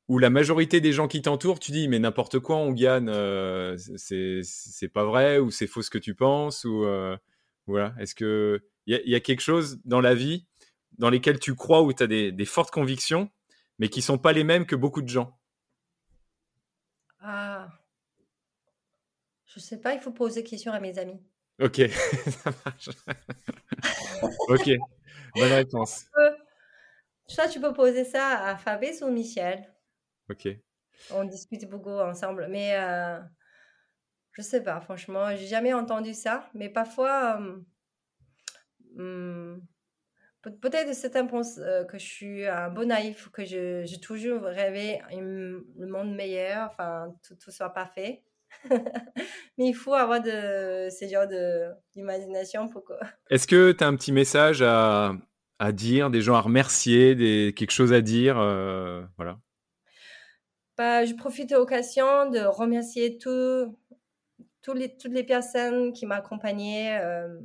[0.08, 3.76] où la majorité des gens qui t'entourent, tu dis mais n'importe quoi, on gagne, euh,
[3.78, 6.84] c'est pas vrai ou c'est faux ce que tu penses ou
[7.66, 7.94] voilà.
[7.98, 10.46] Est-ce que il y, a quelque chose dans la vie
[10.98, 13.30] dans lesquelles tu crois où tu as des, des fortes convictions,
[13.78, 15.38] mais qui sont pas les mêmes que beaucoup de gens?
[17.24, 17.68] Ah.
[19.46, 21.22] Je sais pas, il faut poser question à mes amis.
[21.60, 21.80] Ok,
[22.28, 22.90] ça marche.
[24.48, 24.70] ok,
[25.34, 26.06] bonne réponse.
[27.26, 29.72] Ça, tu peux poser ça à Fabrice ou Michel.
[30.28, 30.48] Ok.
[31.10, 33.18] On discute beaucoup ensemble, mais euh,
[34.32, 37.40] je sais pas, franchement, j'ai jamais entendu ça, mais parfois,
[38.98, 39.56] euh,
[40.60, 41.26] Peut-être c'est un
[41.58, 47.14] euh, que je suis un bon naïf, que j'ai toujours rêvé un monde meilleur, enfin,
[47.26, 48.22] tout, tout soit parfait.
[49.58, 51.26] Mais il faut avoir de, ces genres
[51.94, 52.84] d'imagination pour
[53.30, 55.14] Est-ce que tu as un petit message à,
[55.58, 59.38] à, dire, des gens à remercier, des, quelque chose à dire euh, voilà?
[60.76, 63.76] Bah, je profite de l'occasion de remercier tout,
[64.74, 67.38] les, toutes les personnes qui m'accompagnaient euh,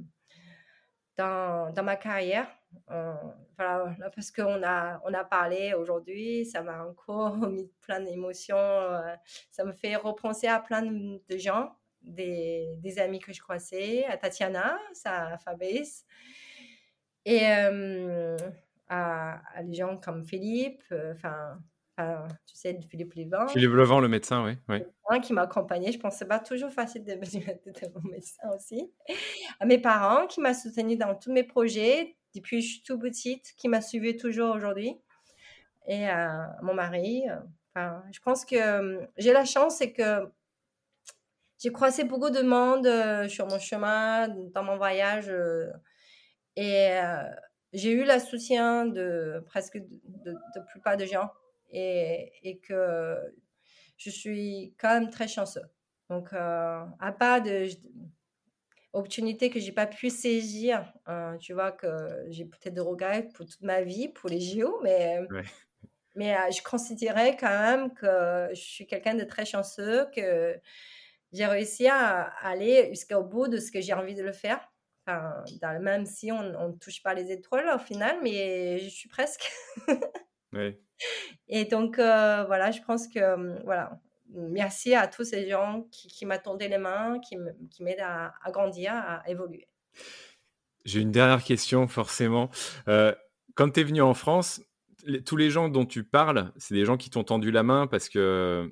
[1.16, 2.47] dans, dans ma carrière
[2.91, 3.13] euh,
[3.57, 8.57] voilà, parce qu'on a, on a parlé aujourd'hui, ça m'a encore mis plein d'émotions.
[8.57, 9.15] Euh,
[9.51, 14.17] ça me fait repenser à plein de gens, des, des amis que je croisais, à
[14.17, 16.05] Tatiana, à Fabrice,
[17.26, 18.38] et euh,
[18.88, 21.59] à, à, des gens comme Philippe, enfin,
[22.47, 23.47] tu sais, Philippe Levent.
[23.49, 24.53] Philippe Levent, le médecin, oui.
[24.70, 25.22] oui.
[25.22, 25.91] Qui m'a accompagné.
[25.91, 28.89] Je pense que ce pas toujours facile de être mon médecin aussi.
[29.59, 33.54] À mes parents qui m'ont soutenu dans tous mes projets, depuis je suis tout petite,
[33.58, 34.98] qui m'a suivi toujours aujourd'hui.
[35.88, 36.06] Et
[36.62, 37.24] mon mari.
[37.74, 40.30] Enfin, je pense que j'ai la chance, c'est que
[41.58, 45.32] j'ai croisé beaucoup de monde sur mon chemin, dans mon voyage.
[46.56, 47.00] et
[47.74, 51.30] j'ai eu le soutien de presque de, de, plupart de gens.
[51.72, 53.16] Et, et, que
[53.98, 55.70] je suis quand même très chanceux.
[56.10, 57.68] Donc, à part de
[58.94, 60.92] opportunités que j'ai pas pu saisir.
[61.06, 61.88] Hein, tu vois que
[62.30, 65.20] j'ai peut-être de regrets pour toute ma vie, pour les JO, mais,
[66.16, 70.60] mais je considérais quand même que je suis quelqu'un de très chanceux, que
[71.32, 74.60] j'ai réussi à aller jusqu'au bout de ce que j'ai envie de le faire.
[75.06, 79.10] Enfin, dans, même si on ne touche pas les étoiles au final, mais je suis
[79.10, 79.52] presque.
[81.48, 84.00] Et donc, voilà, je pense que voilà,
[84.34, 87.38] merci à tous ces gens qui, qui m'attendaient les mains, qui
[87.82, 89.68] m'aident à, grandir, à évoluer.
[90.86, 92.50] J'ai une dernière question, forcément.
[92.88, 93.14] Euh,
[93.56, 94.62] quand tu es venu en France,
[95.26, 98.10] tous les gens dont tu parles, c'est des gens qui t'ont tendu la main parce
[98.10, 98.72] que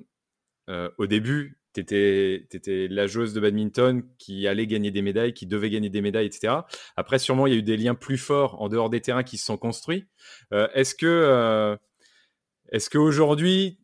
[0.68, 5.46] euh, au début, tu étais, la joueuse de badminton qui allait gagner des médailles, qui
[5.46, 6.54] devait gagner des médailles, etc.
[6.96, 9.38] Après, sûrement, il y a eu des liens plus forts en dehors des terrains qui
[9.38, 10.06] se sont construits.
[10.52, 11.78] Euh, est-ce que,
[12.70, 13.78] est-ce qu'aujourd'hui,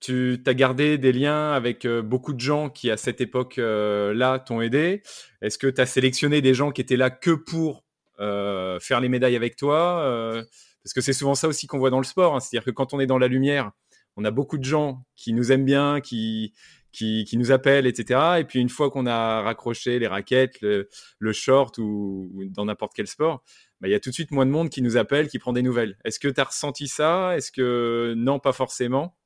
[0.00, 5.02] tu as gardé des liens avec beaucoup de gens qui, à cette époque-là, t'ont aidé?
[5.42, 7.84] Est-ce que tu as sélectionné des gens qui étaient là que pour
[8.18, 10.42] faire les médailles avec toi
[10.82, 12.34] Parce que c'est souvent ça aussi qu'on voit dans le sport.
[12.34, 12.40] Hein.
[12.40, 13.72] C'est-à-dire que quand on est dans la lumière,
[14.16, 16.52] on a beaucoup de gens qui nous aiment bien, qui,
[16.92, 18.20] qui, nous appellent, etc.
[18.40, 23.06] Et puis une fois qu'on a raccroché les raquettes, le, short ou, dans n'importe quel
[23.06, 23.42] sport,
[23.80, 25.52] bah, il y a tout de suite moins de monde qui nous appelle, qui prend
[25.52, 25.96] des nouvelles.
[26.04, 27.36] Est-ce que tu as ressenti ça?
[27.36, 29.16] Est-ce que non, pas forcément?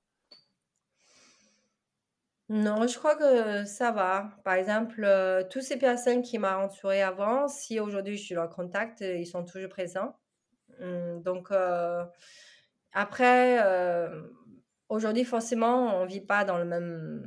[2.48, 4.30] Non, je crois que ça va.
[4.44, 9.00] Par exemple, euh, toutes ces personnes qui m'ont entouré avant, si aujourd'hui je leur contact,
[9.02, 10.16] euh, ils sont toujours présents.
[10.80, 12.04] Hum, donc, euh,
[12.92, 13.58] après,
[14.88, 17.24] aujourd'hui, forcément, on ne vit pas dans le même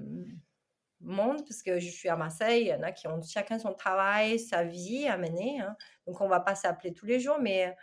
[1.01, 2.63] monde parce que je suis à Marseille.
[2.63, 5.61] Il y en a qui ont chacun son travail, sa vie à mener.
[5.61, 5.75] Hein.
[6.07, 7.75] donc, on ne va pas s'appeler tous les jours, mais,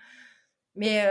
[0.76, 1.04] mais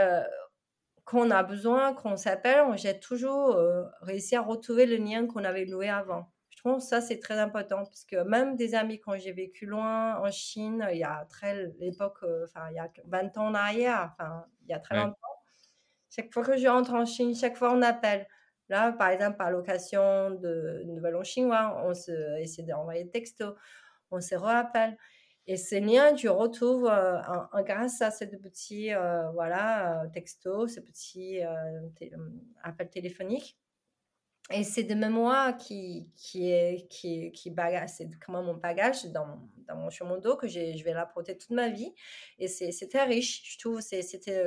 [1.04, 5.44] qu'on a besoin, qu'on s'appelle, on j'ai toujours euh, réussi à retrouver le lien qu'on
[5.44, 6.30] avait loué avant.
[6.50, 9.66] Je pense que ça, c'est très important parce que même des amis, quand j'ai vécu
[9.66, 13.46] loin en Chine, il y a très l'époque, euh, enfin, il y a 20 ans
[13.48, 15.16] en arrière, enfin, il y a très longtemps,
[16.14, 18.28] chaque fois que je rentre en Chine, chaque fois on appelle.
[18.68, 23.54] Là, par exemple, par l'occasion de Nouvel An chinois, on se essaie d'envoyer des textos,
[24.10, 24.96] on se rappelle.
[25.46, 27.20] Et ces liens, tu retrouves euh,
[27.64, 31.40] grâce à ces petits euh, voilà, euh, textos, ces petits
[32.62, 33.58] appels téléphoniques.
[34.50, 39.48] Et c'est de mémoire qui, qui est qui, qui bagage, c'est comment mon bagage dans,
[39.68, 41.94] dans mon, sur mon dos que je vais l'apporter toute ma vie.
[42.38, 43.80] Et c'est très riche, je trouve.
[43.80, 44.44] C'était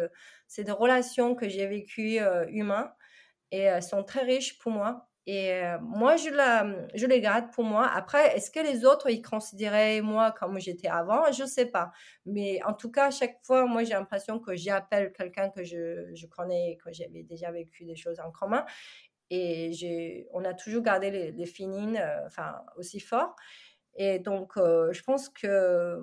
[0.47, 2.19] c'est des relations que j'ai vécues
[2.49, 2.91] humaines
[3.51, 5.09] et elles sont très riches pour moi.
[5.27, 7.87] Et euh, moi, je, la, je les garde pour moi.
[7.87, 11.31] Après, est-ce que les autres, ils considéraient moi comme j'étais avant?
[11.31, 11.91] Je ne sais pas.
[12.25, 16.27] Mais en tout cas, chaque fois, moi, j'ai l'impression que j'appelle quelqu'un que je, je
[16.27, 18.65] connais, que j'avais déjà vécu des choses en commun.
[19.31, 23.35] Et on a toujours gardé les, les finines euh, enfin, aussi fort.
[23.95, 25.99] Et donc, euh, je pense que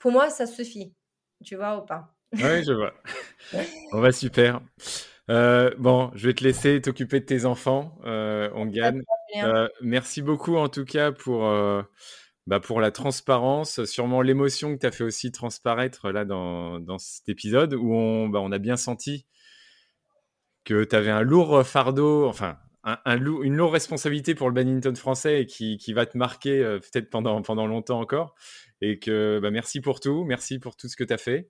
[0.00, 0.92] pour moi, ça suffit.
[1.44, 2.12] Tu vois ou pas?
[2.32, 2.92] Oui, je vois.
[3.92, 4.60] on va super.
[5.30, 9.02] Euh, bon, je vais te laisser t'occuper de tes enfants, euh, on gagne.
[9.42, 11.50] Euh, merci beaucoup en tout cas pour,
[12.46, 16.98] bah, pour la transparence, sûrement l'émotion que tu as fait aussi transparaître là dans, dans
[16.98, 19.26] cet épisode où on, bah, on a bien senti
[20.64, 25.40] que tu avais un lourd fardeau, enfin un, une lourde responsabilité pour le badminton français
[25.40, 28.34] et qui, qui va te marquer peut-être pendant, pendant longtemps encore.
[28.82, 31.48] Et que bah, merci pour tout, merci pour tout ce que tu as fait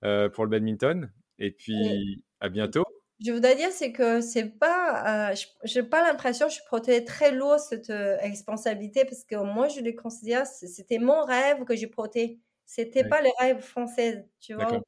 [0.00, 1.12] pour le badminton.
[1.38, 2.84] Et puis à bientôt
[3.24, 7.04] je voudrais dire, c'est que c'est pas, euh, je n'ai pas l'impression que je portais
[7.04, 11.76] très lourd cette euh, responsabilité parce que moi, je le considère, c'était mon rêve que
[11.76, 12.40] j'ai porté.
[12.64, 14.80] C'était pas le rêve français, tu vois.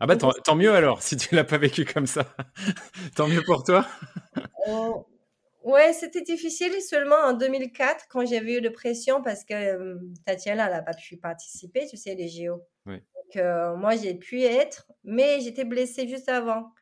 [0.00, 2.24] Ah bah tant, mieux alors, si tu l'as pas vécu comme ça.
[3.14, 3.86] tant mieux pour toi.
[4.66, 5.06] oh,
[5.62, 10.66] ouais, c'était difficile seulement en 2004 quand j'avais eu de pression parce que euh, Tatiana,
[10.66, 12.62] elle n'a pas pu participer, tu sais, les JO.
[12.86, 16.72] Donc, moi, j'ai pu être, mais j'étais blessée juste avant.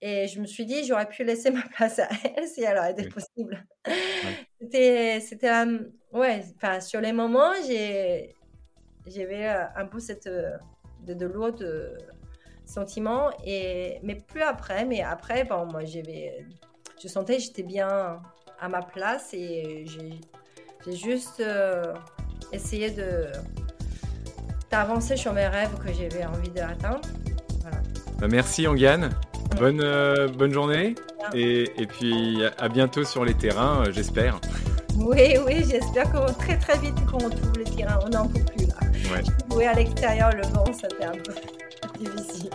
[0.00, 2.92] Et je me suis dit, j'aurais pu laisser ma place à elle si elle aurait
[2.92, 3.64] été possible.
[4.60, 5.50] C'était, c'était,
[6.12, 8.34] ouais, enfin, sur les moments, j'ai,
[9.06, 10.56] j'avais euh, un peu cette, euh,
[11.06, 11.64] de, de l'autre
[12.64, 16.44] sentiment, et, mais plus après, mais après, bon, moi, j'avais,
[17.00, 18.20] je sentais que j'étais bien
[18.60, 20.20] à ma place et j'ai,
[20.84, 21.94] j'ai juste euh,
[22.52, 23.26] essayé de,
[24.70, 27.00] d'avancer sur mes rêves que j'avais envie d'atteindre.
[27.62, 27.78] Voilà.
[28.18, 29.10] Bah, merci, Angane.
[29.56, 30.94] Bonne, euh, bonne journée
[31.34, 34.40] et, et puis à bientôt sur les terrains, euh, j'espère.
[34.96, 37.98] Oui, oui, j'espère que très très vite qu'on retrouve le terrain.
[38.06, 38.74] On n'en peut plus là.
[39.12, 39.22] Ouais.
[39.50, 41.32] Jouer à l'extérieur, le vent, ça fait un peu
[42.00, 42.50] difficile.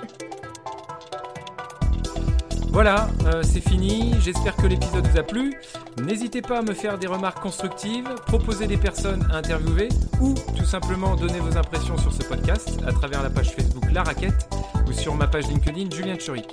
[2.74, 4.16] Voilà, euh, c'est fini.
[4.20, 5.54] J'espère que l'épisode vous a plu.
[6.02, 10.66] N'hésitez pas à me faire des remarques constructives, proposer des personnes à interviewer ou tout
[10.66, 14.50] simplement donner vos impressions sur ce podcast à travers la page Facebook La Raquette
[14.88, 16.50] ou sur ma page LinkedIn Julien Choric.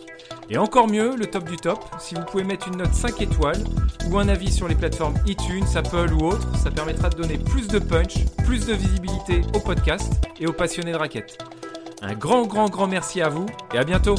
[0.50, 3.64] Et encore mieux, le top du top, si vous pouvez mettre une note 5 étoiles
[4.10, 7.66] ou un avis sur les plateformes iTunes, Apple ou autres, ça permettra de donner plus
[7.66, 11.38] de punch, plus de visibilité au podcast et aux passionnés de raquettes.
[12.02, 14.16] Un grand, grand, grand merci à vous et à bientôt